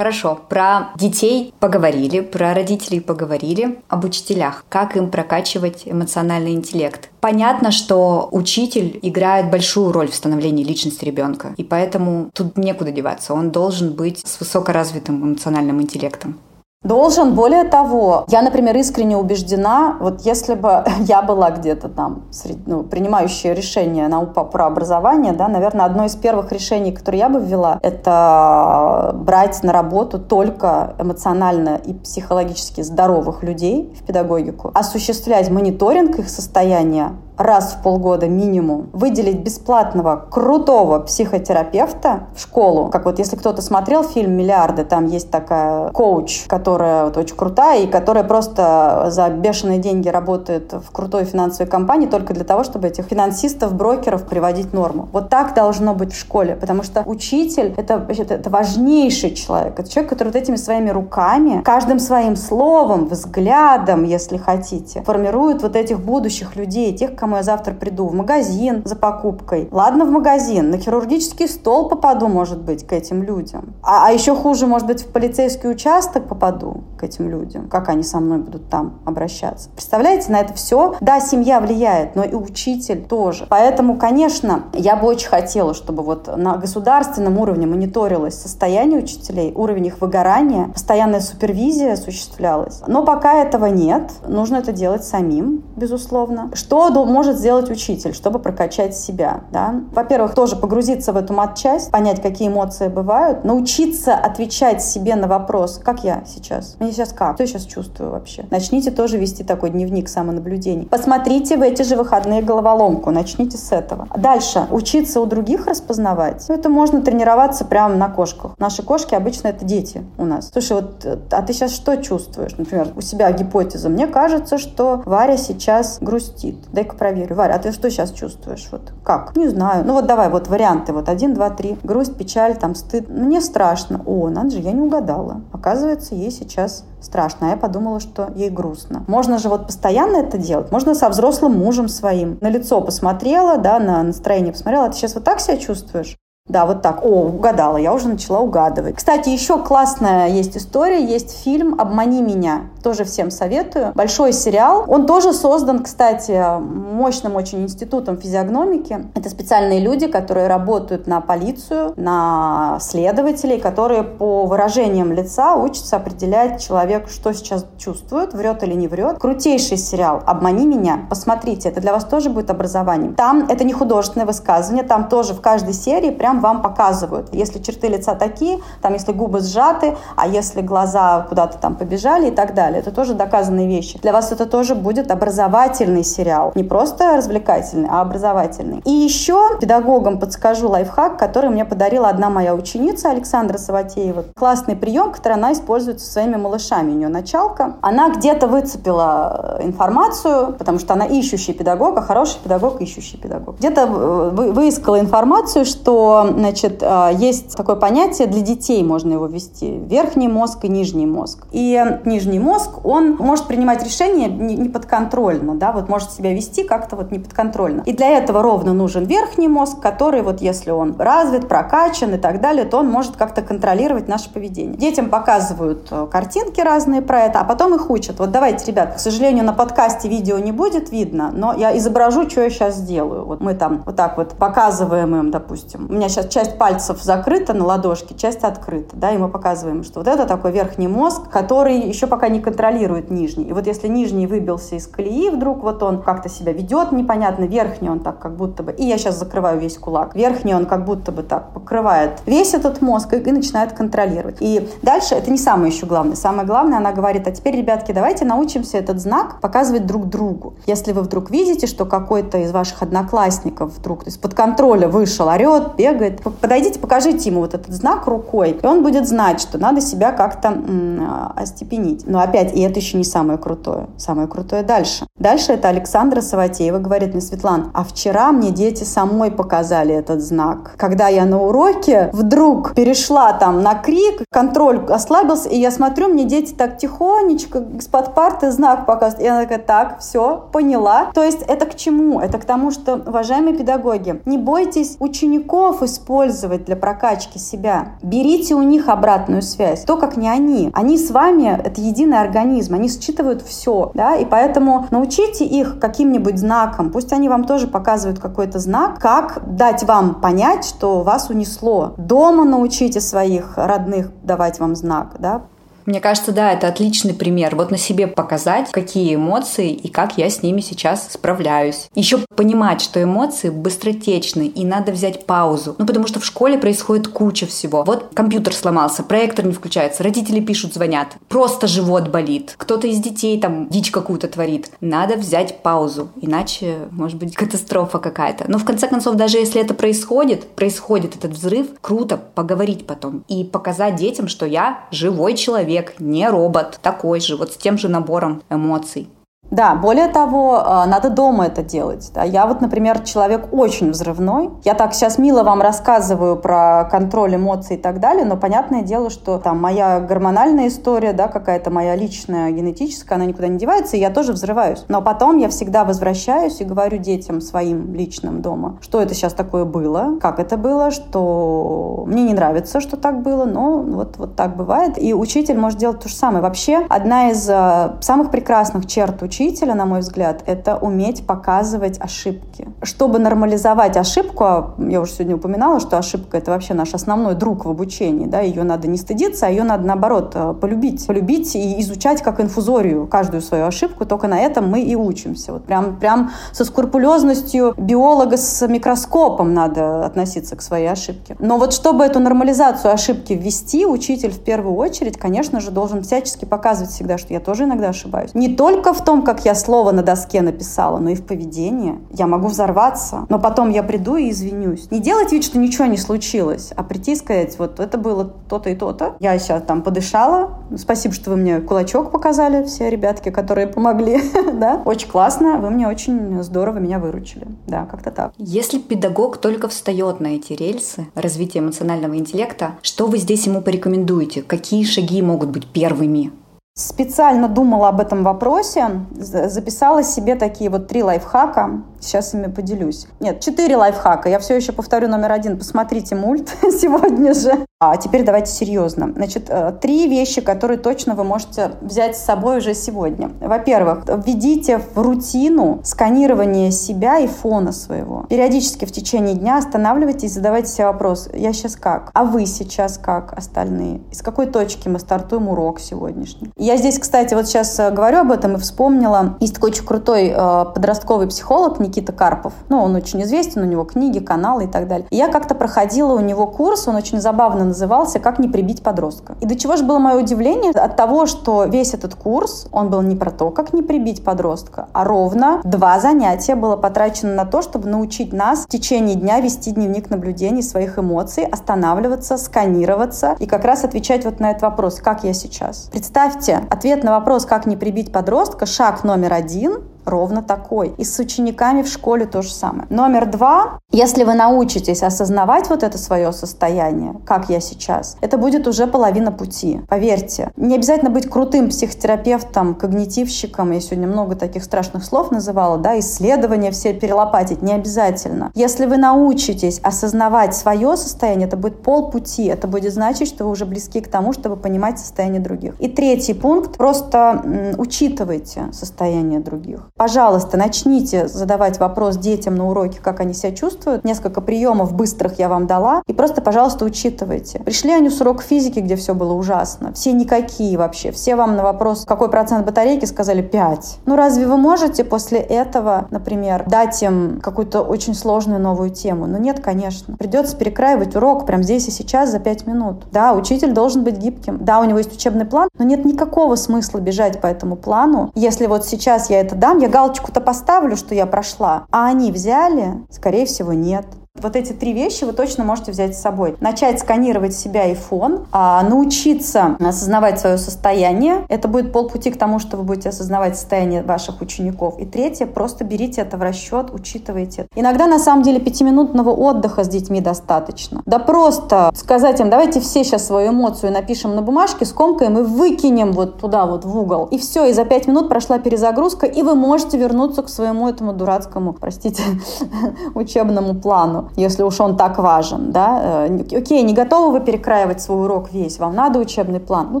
[0.00, 7.10] Хорошо, про детей поговорили, про родителей поговорили, об учителях, как им прокачивать эмоциональный интеллект.
[7.20, 13.34] Понятно, что учитель играет большую роль в становлении личности ребенка, и поэтому тут некуда деваться.
[13.34, 16.38] Он должен быть с высокоразвитым эмоциональным интеллектом.
[16.82, 17.34] Должен.
[17.34, 22.22] Более того, я, например, искренне убеждена, вот если бы я была где-то там,
[22.64, 27.38] ну, принимающая решение на про образование, да, наверное, одно из первых решений, которые я бы
[27.38, 36.18] ввела, это брать на работу только эмоционально и психологически здоровых людей в педагогику, осуществлять мониторинг
[36.18, 42.88] их состояния, раз в полгода минимум выделить бесплатного крутого психотерапевта в школу.
[42.90, 47.82] Как вот если кто-то смотрел фильм «Миллиарды», там есть такая коуч, которая вот очень крутая
[47.82, 52.88] и которая просто за бешеные деньги работает в крутой финансовой компании только для того, чтобы
[52.88, 55.08] этих финансистов, брокеров приводить в норму.
[55.12, 59.78] Вот так должно быть в школе, потому что учитель это, это, это важнейший человек.
[59.78, 65.76] Это человек, который вот этими своими руками, каждым своим словом, взглядом, если хотите, формирует вот
[65.76, 69.68] этих будущих людей, тех, кому я завтра приду в магазин за покупкой.
[69.70, 73.74] Ладно, в магазин, на хирургический стол попаду, может быть, к этим людям.
[73.82, 77.68] А, а еще хуже, может быть, в полицейский участок попаду к этим людям.
[77.68, 79.70] Как они со мной будут там обращаться?
[79.70, 80.94] Представляете, на это все?
[81.00, 83.46] Да, семья влияет, но и учитель тоже.
[83.48, 89.86] Поэтому, конечно, я бы очень хотела, чтобы вот на государственном уровне мониторилось состояние учителей, уровень
[89.86, 92.82] их выгорания, постоянная супервизия осуществлялась.
[92.86, 96.50] Но пока этого нет, нужно это делать самим, безусловно.
[96.54, 96.90] Что
[97.20, 99.42] может сделать учитель, чтобы прокачать себя?
[99.52, 99.74] Да?
[99.92, 105.78] Во-первых, тоже погрузиться в эту матчасть, понять, какие эмоции бывают, научиться отвечать себе на вопрос,
[105.84, 106.76] как я сейчас?
[106.80, 107.34] Мне сейчас как?
[107.34, 108.46] Что я сейчас чувствую вообще?
[108.50, 110.86] Начните тоже вести такой дневник самонаблюдений.
[110.86, 114.08] Посмотрите в эти же выходные головоломку, начните с этого.
[114.16, 116.46] Дальше, учиться у других распознавать.
[116.48, 118.52] Ну, это можно тренироваться прямо на кошках.
[118.58, 120.48] Наши кошки обычно это дети у нас.
[120.50, 122.56] Слушай, вот, а ты сейчас что чувствуешь?
[122.56, 123.90] Например, у себя гипотеза.
[123.90, 126.56] Мне кажется, что Варя сейчас грустит.
[126.72, 127.34] Дай-ка проверю.
[127.34, 128.68] Варя, а ты что сейчас чувствуешь?
[128.70, 129.34] Вот как?
[129.34, 129.84] Не знаю.
[129.84, 130.92] Ну вот давай, вот варианты.
[130.92, 131.78] Вот один, два, три.
[131.82, 133.08] Грусть, печаль, там стыд.
[133.08, 134.02] Мне страшно.
[134.06, 135.40] О, надо же, я не угадала.
[135.52, 137.48] Оказывается, ей сейчас страшно.
[137.48, 139.02] А я подумала, что ей грустно.
[139.08, 140.70] Можно же вот постоянно это делать.
[140.70, 142.36] Можно со взрослым мужем своим.
[142.42, 144.84] На лицо посмотрела, да, на настроение посмотрела.
[144.84, 146.16] А ты сейчас вот так себя чувствуешь?
[146.50, 147.04] Да, вот так.
[147.04, 148.96] О, угадала, я уже начала угадывать.
[148.96, 152.62] Кстати, еще классная есть история, есть фильм «Обмани меня».
[152.82, 153.92] Тоже всем советую.
[153.94, 154.84] Большой сериал.
[154.88, 159.06] Он тоже создан, кстати, мощным очень институтом физиогномики.
[159.14, 166.60] Это специальные люди, которые работают на полицию, на следователей, которые по выражениям лица учатся определять
[166.60, 169.18] человек, что сейчас чувствует, врет или не врет.
[169.18, 171.06] Крутейший сериал «Обмани меня».
[171.08, 173.14] Посмотрите, это для вас тоже будет образованием.
[173.14, 177.28] Там это не художественное высказывание, там тоже в каждой серии прям вам показывают.
[177.32, 182.30] Если черты лица такие, там если губы сжаты, а если глаза куда-то там побежали и
[182.30, 182.80] так далее.
[182.80, 183.98] Это тоже доказанные вещи.
[183.98, 186.52] Для вас это тоже будет образовательный сериал.
[186.54, 188.82] Не просто развлекательный, а образовательный.
[188.84, 194.24] И еще педагогам подскажу лайфхак, который мне подарила одна моя ученица Александра Саватеева.
[194.36, 196.92] Классный прием, который она использует со своими малышами.
[196.92, 197.74] У нее началка.
[197.80, 203.58] Она где-то выцепила э, информацию, потому что она ищущий педагог, а хороший педагог ищущий педагог.
[203.58, 209.78] Где-то э, выискала информацию, что значит, э, есть такое понятие для детей, можно его ввести.
[209.78, 211.46] Верхний мозг и нижний мозг.
[211.52, 216.96] И нижний мозг, он может принимать решения не подконтрольно, да, вот может себя вести как-то
[216.96, 217.82] вот не подконтрольно.
[217.86, 222.40] И для этого ровно нужен верхний мозг, который вот если он развит, прокачан и так
[222.40, 224.76] далее, то он может как-то контролировать наше поведение.
[224.76, 228.18] Детям показывают э, картинки разные про это, а потом их учат.
[228.18, 232.42] Вот давайте, ребят, к сожалению, на подкасте видео не будет видно, но я изображу, что
[232.42, 233.24] я сейчас сделаю.
[233.24, 235.86] Вот мы там вот так вот показываем им, допустим.
[235.88, 240.00] У меня сейчас часть пальцев закрыта на ладошке, часть открыта, да, и мы показываем, что
[240.00, 243.44] вот это такой верхний мозг, который еще пока не контролирует нижний.
[243.44, 247.88] И вот если нижний выбился из колеи, вдруг вот он как-то себя ведет непонятно, верхний
[247.88, 251.12] он так как будто бы, и я сейчас закрываю весь кулак, верхний он как будто
[251.12, 254.36] бы так покрывает весь этот мозг и, и начинает контролировать.
[254.40, 256.16] И дальше это не самое еще главное.
[256.16, 260.54] Самое главное, она говорит, а теперь, ребятки, давайте научимся этот знак показывать друг другу.
[260.66, 265.99] Если вы вдруг видите, что какой-то из ваших одноклассников вдруг из-под контроля вышел, орет, бегает,
[266.08, 270.48] подойдите, покажите ему вот этот знак рукой, и он будет знать, что надо себя как-то
[270.48, 272.06] м- остепенить.
[272.06, 273.88] Но опять, и это еще не самое крутое.
[273.96, 275.06] Самое крутое дальше.
[275.18, 280.72] Дальше это Александра Саватеева говорит мне, Светлана, а вчера мне дети самой показали этот знак.
[280.76, 286.24] Когда я на уроке вдруг перешла там на крик, контроль ослабился, и я смотрю, мне
[286.24, 289.24] дети так тихонечко из-под парты знак показывают.
[289.24, 291.10] И она такая, так, все, поняла.
[291.14, 292.20] То есть это к чему?
[292.20, 297.92] Это к тому, что, уважаемые педагоги, не бойтесь учеников использовать для прокачки себя.
[298.02, 299.84] Берите у них обратную связь.
[299.84, 300.70] То, как не они.
[300.72, 302.74] Они с вами— это единый организм.
[302.74, 303.90] Они считывают все.
[303.94, 304.16] Да?
[304.16, 306.90] И поэтому научите их каким-нибудь знаком.
[306.90, 311.94] Пусть они вам тоже показывают какой-то знак, как дать вам понять, что вас унесло.
[311.96, 315.16] Дома научите своих родных давать вам знак.
[315.18, 315.42] Да?
[315.90, 317.56] Мне кажется, да, это отличный пример.
[317.56, 321.88] Вот на себе показать, какие эмоции и как я с ними сейчас справляюсь.
[321.96, 325.74] Еще понимать, что эмоции быстротечны и надо взять паузу.
[325.78, 327.82] Ну, потому что в школе происходит куча всего.
[327.82, 333.40] Вот компьютер сломался, проектор не включается, родители пишут, звонят, просто живот болит, кто-то из детей
[333.40, 334.70] там дичь какую-то творит.
[334.80, 338.44] Надо взять паузу, иначе может быть катастрофа какая-то.
[338.46, 343.42] Но в конце концов, даже если это происходит, происходит этот взрыв, круто поговорить потом и
[343.42, 347.88] показать детям, что я живой человек, человек, не робот, такой же, вот с тем же
[347.88, 349.08] набором эмоций.
[349.50, 352.10] Да, более того, э, надо дома это делать.
[352.14, 352.22] Да.
[352.22, 354.50] Я вот, например, человек очень взрывной.
[354.64, 359.10] Я так сейчас мило вам рассказываю про контроль эмоций и так далее, но понятное дело,
[359.10, 364.00] что там моя гормональная история, да, какая-то моя личная, генетическая, она никуда не девается, и
[364.00, 364.84] я тоже взрываюсь.
[364.88, 369.64] Но потом я всегда возвращаюсь и говорю детям своим личным дома, что это сейчас такое
[369.64, 374.56] было, как это было, что мне не нравится, что так было, но вот, вот так
[374.56, 375.02] бывает.
[375.02, 376.42] И учитель может делать то же самое.
[376.42, 381.98] Вообще, одна из э, самых прекрасных черт учителя учителя, на мой взгляд, это уметь показывать
[382.00, 382.68] ошибки.
[382.82, 387.64] Чтобы нормализовать ошибку, а я уже сегодня упоминала, что ошибка— это вообще наш основной друг
[387.64, 391.06] в обучении, да, ее надо не стыдиться, а ее надо, наоборот, э, полюбить.
[391.06, 395.52] Полюбить и изучать как инфузорию каждую свою ошибку, только на этом мы и учимся.
[395.52, 401.36] Вот прям, прям со скрупулезностью биолога с микроскопом надо относиться к своей ошибке.
[401.38, 406.44] Но вот чтобы эту нормализацию ошибки ввести, учитель в первую очередь, конечно же, должен всячески
[406.44, 408.34] показывать всегда, что я тоже иногда ошибаюсь.
[408.34, 412.00] Не только в том, как я слово на доске написала, но и в поведении.
[412.10, 414.90] Я могу взорваться, но потом я приду и извинюсь.
[414.90, 418.70] Не делать вид, что ничего не случилось, а прийти и сказать, вот это было то-то
[418.70, 419.14] и то-то.
[419.20, 420.58] Я сейчас там подышала.
[420.76, 424.20] Спасибо, что вы мне кулачок показали, все ребятки, которые помогли.
[424.52, 424.82] да?
[424.84, 427.46] Очень классно, вы мне очень здорово меня выручили.
[427.68, 428.32] Да, как-то так.
[428.36, 434.42] Если педагог только встает на эти рельсы развития эмоционального интеллекта, что вы здесь ему порекомендуете?
[434.42, 436.32] Какие шаги могут быть первыми?
[436.80, 441.82] Специально думала об этом вопросе, записала себе такие вот три лайфхака.
[442.00, 443.06] Сейчас ими поделюсь.
[443.20, 444.30] Нет, четыре лайфхака.
[444.30, 445.58] Я все еще повторю номер один.
[445.58, 447.66] Посмотрите мульт сегодня же.
[447.82, 449.12] А теперь давайте серьезно.
[449.14, 453.30] Значит, э, три вещи, которые точно вы можете взять с собой уже сегодня.
[453.40, 458.26] Во-первых, введите в рутину сканирование себя и фона своего.
[458.28, 461.30] Периодически в течение дня останавливайтесь и задавайте себе вопрос.
[461.32, 462.10] Я сейчас как?
[462.12, 464.02] А вы сейчас как остальные?
[464.10, 466.50] Из какой точки мы стартуем урок сегодняшний?
[466.70, 469.34] Я здесь, кстати, вот сейчас э, говорю об этом и вспомнила.
[469.40, 472.52] Есть такой очень крутой э, подростковый психолог Никита Карпов.
[472.68, 475.08] Ну, он очень известен, у него книги, каналы и так далее.
[475.10, 479.34] Я как-то проходила у него курс, он очень забавно назывался «Как не прибить подростка».
[479.40, 480.70] И до чего же было мое удивление?
[480.70, 484.86] От того, что весь этот курс, он был не про то, как не прибить подростка,
[484.92, 489.72] а ровно два занятия было потрачено на то, чтобы научить нас в течение дня вести
[489.72, 495.24] дневник наблюдений своих эмоций, останавливаться, сканироваться и как раз отвечать вот на этот вопрос, как
[495.24, 495.88] я сейчас.
[495.90, 500.94] Представьте, ответ на вопрос, как не прибить подростка, шаг номер один ровно такой.
[500.98, 502.86] И с учениками в школе то же самое.
[502.90, 503.78] Номер два.
[503.90, 509.32] Если вы научитесь осознавать вот это свое состояние, как я сейчас, это будет уже половина
[509.32, 509.80] пути.
[509.88, 510.52] Поверьте.
[510.56, 513.72] Не обязательно быть крутым психотерапевтом, когнитивщиком.
[513.72, 517.62] Я сегодня много таких страшных слов называла, да, исследования все перелопатить.
[517.62, 518.52] Не обязательно.
[518.54, 522.46] Если вы научитесь осознавать свое состояние, это будет полпути.
[522.46, 525.74] Это будет значить, что вы уже близки к тому, чтобы понимать состояние других.
[525.80, 526.76] И третий пункт.
[526.76, 529.88] Просто учитывайте состояние других.
[530.00, 534.02] Пожалуйста, начните задавать вопрос детям на уроке, как они себя чувствуют.
[534.02, 536.02] Несколько приемов быстрых я вам дала.
[536.06, 537.58] И просто, пожалуйста, учитывайте.
[537.58, 539.92] Пришли они с урока физики, где все было ужасно.
[539.92, 541.12] Все никакие вообще.
[541.12, 543.98] Все вам на вопрос, какой процент батарейки, сказали 5.
[544.06, 549.26] Ну разве вы можете после этого, например, дать им какую-то очень сложную новую тему?
[549.26, 550.16] Ну нет, конечно.
[550.16, 553.04] Придется перекраивать урок прямо здесь и сейчас за 5 минут.
[553.12, 554.64] Да, учитель должен быть гибким.
[554.64, 558.32] Да, у него есть учебный план, но нет никакого смысла бежать по этому плану.
[558.34, 563.04] Если вот сейчас я это дам, я галочку-то поставлю, что я прошла, а они взяли?
[563.10, 564.06] Скорее всего, нет.
[564.40, 566.56] Вот эти три вещи вы точно можете взять с собой.
[566.60, 571.44] Начать сканировать себя и фон, а, научиться осознавать свое состояние.
[571.48, 574.98] Это будет полпути к тому, что вы будете осознавать состояние ваших учеников.
[574.98, 577.66] И третье, просто берите это в расчет, учитывайте.
[577.74, 581.02] Иногда на самом деле пятиминутного отдыха с детьми достаточно.
[581.04, 586.12] Да просто сказать им, давайте все сейчас свою эмоцию напишем на бумажке, скомкаем и выкинем
[586.12, 587.26] вот туда вот в угол.
[587.26, 591.12] И все, и за пять минут прошла перезагрузка, и вы можете вернуться к своему этому
[591.12, 592.22] дурацкому, простите,
[593.14, 596.26] учебному плану если уж он так важен, да.
[596.28, 600.00] Э, окей, не готовы вы перекраивать свой урок весь, вам надо учебный план, ну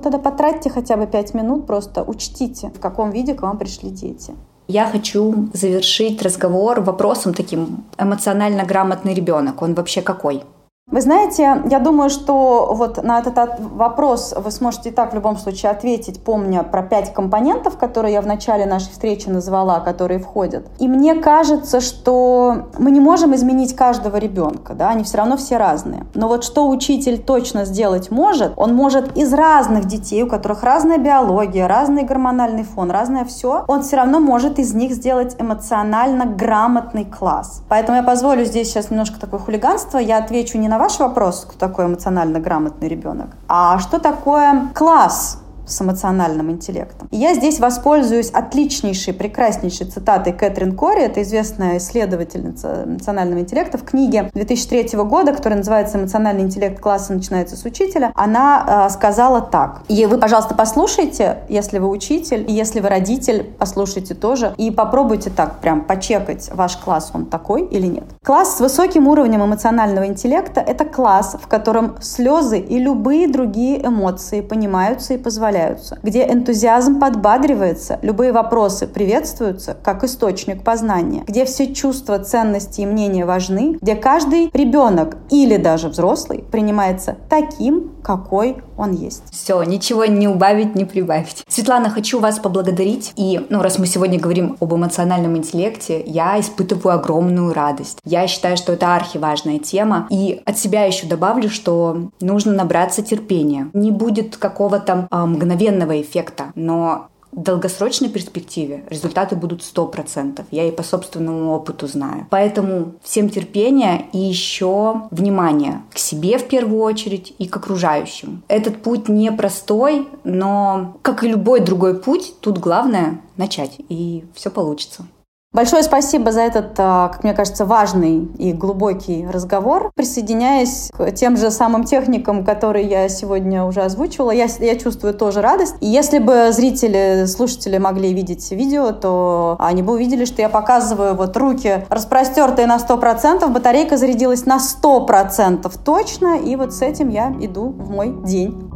[0.00, 4.34] тогда потратьте хотя бы пять минут, просто учтите, в каком виде к вам пришли дети.
[4.68, 9.62] Я хочу завершить разговор вопросом таким эмоционально грамотный ребенок.
[9.62, 10.44] Он вообще какой?
[10.90, 15.36] Вы знаете, я думаю, что вот на этот вопрос вы сможете и так в любом
[15.36, 20.66] случае ответить, помня про пять компонентов, которые я в начале нашей встречи назвала, которые входят.
[20.80, 25.58] И мне кажется, что мы не можем изменить каждого ребенка, да, они все равно все
[25.58, 26.06] разные.
[26.14, 30.98] Но вот что учитель точно сделать может, он может из разных детей, у которых разная
[30.98, 37.04] биология, разный гормональный фон, разное все, он все равно может из них сделать эмоционально грамотный
[37.04, 37.62] класс.
[37.68, 41.58] Поэтому я позволю здесь сейчас немножко такое хулиганство, я отвечу не на ваш вопрос, кто
[41.58, 45.38] такой эмоционально грамотный ребенок, а что такое класс
[45.70, 47.08] с эмоциональным интеллектом.
[47.10, 53.84] И я здесь воспользуюсь отличнейшей, прекраснейшей цитатой Кэтрин Кори, это известная исследовательница эмоционального интеллекта, в
[53.84, 59.82] книге 2003 года, которая называется «Эмоциональный интеллект класса начинается с учителя», она э, сказала так.
[59.88, 65.30] И вы, пожалуйста, послушайте, если вы учитель, и если вы родитель, послушайте тоже, и попробуйте
[65.30, 68.04] так прям почекать ваш класс, он такой или нет.
[68.24, 74.40] Класс с высоким уровнем эмоционального интеллекта– это класс, в котором слезы и любые другие эмоции
[74.40, 81.72] понимаются и позволяют появляются, где энтузиазм подбадривается, любые вопросы приветствуются как источник познания, где все
[81.74, 88.92] чувства, ценности и мнения важны, где каждый ребенок или даже взрослый принимается таким, какой он
[88.92, 89.22] есть.
[89.30, 91.44] Все, ничего не убавить, не прибавить.
[91.48, 93.12] Светлана, хочу вас поблагодарить.
[93.14, 97.98] И, ну, раз мы сегодня говорим об эмоциональном интеллекте, я испытываю огромную радость.
[98.04, 100.06] Я считаю, что это архиважная тема.
[100.10, 103.68] И от себя еще добавлю, что нужно набраться терпения.
[103.74, 110.44] Не будет какого-то а, мгновенного эффекта, но в долгосрочной перспективе результаты будут 100%.
[110.50, 112.26] Я и по собственному опыту знаю.
[112.30, 118.42] Поэтому всем терпения и еще внимание к себе в первую очередь и к окружающим.
[118.48, 125.06] Этот путь непростой, но как и любой другой путь, тут главное начать, и все получится.
[125.52, 129.90] Большое спасибо за этот, а, как мне кажется, важный и глубокий разговор.
[129.96, 135.42] Присоединяясь к тем же самым техникам, которые я сегодня уже озвучивала, я, я чувствую тоже
[135.42, 135.74] радость.
[135.80, 141.16] И если бы зрители, слушатели могли видеть видео, то они бы увидели, что я показываю
[141.16, 147.34] вот руки распростертые на 100%, батарейка зарядилась на 100% точно, и вот с этим я
[147.40, 148.70] иду в мой день.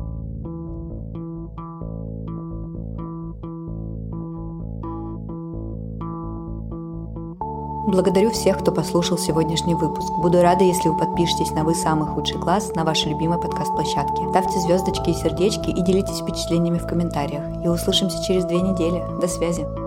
[7.86, 10.10] Благодарю всех, кто послушал сегодняшний выпуск.
[10.16, 14.26] Буду рада, если вы подпишетесь на «Вы самый худший класс» на вашей любимой подкаст-площадке.
[14.30, 17.44] Ставьте звездочки и сердечки и делитесь впечатлениями в комментариях.
[17.62, 19.04] И услышимся через две недели.
[19.20, 19.83] До связи.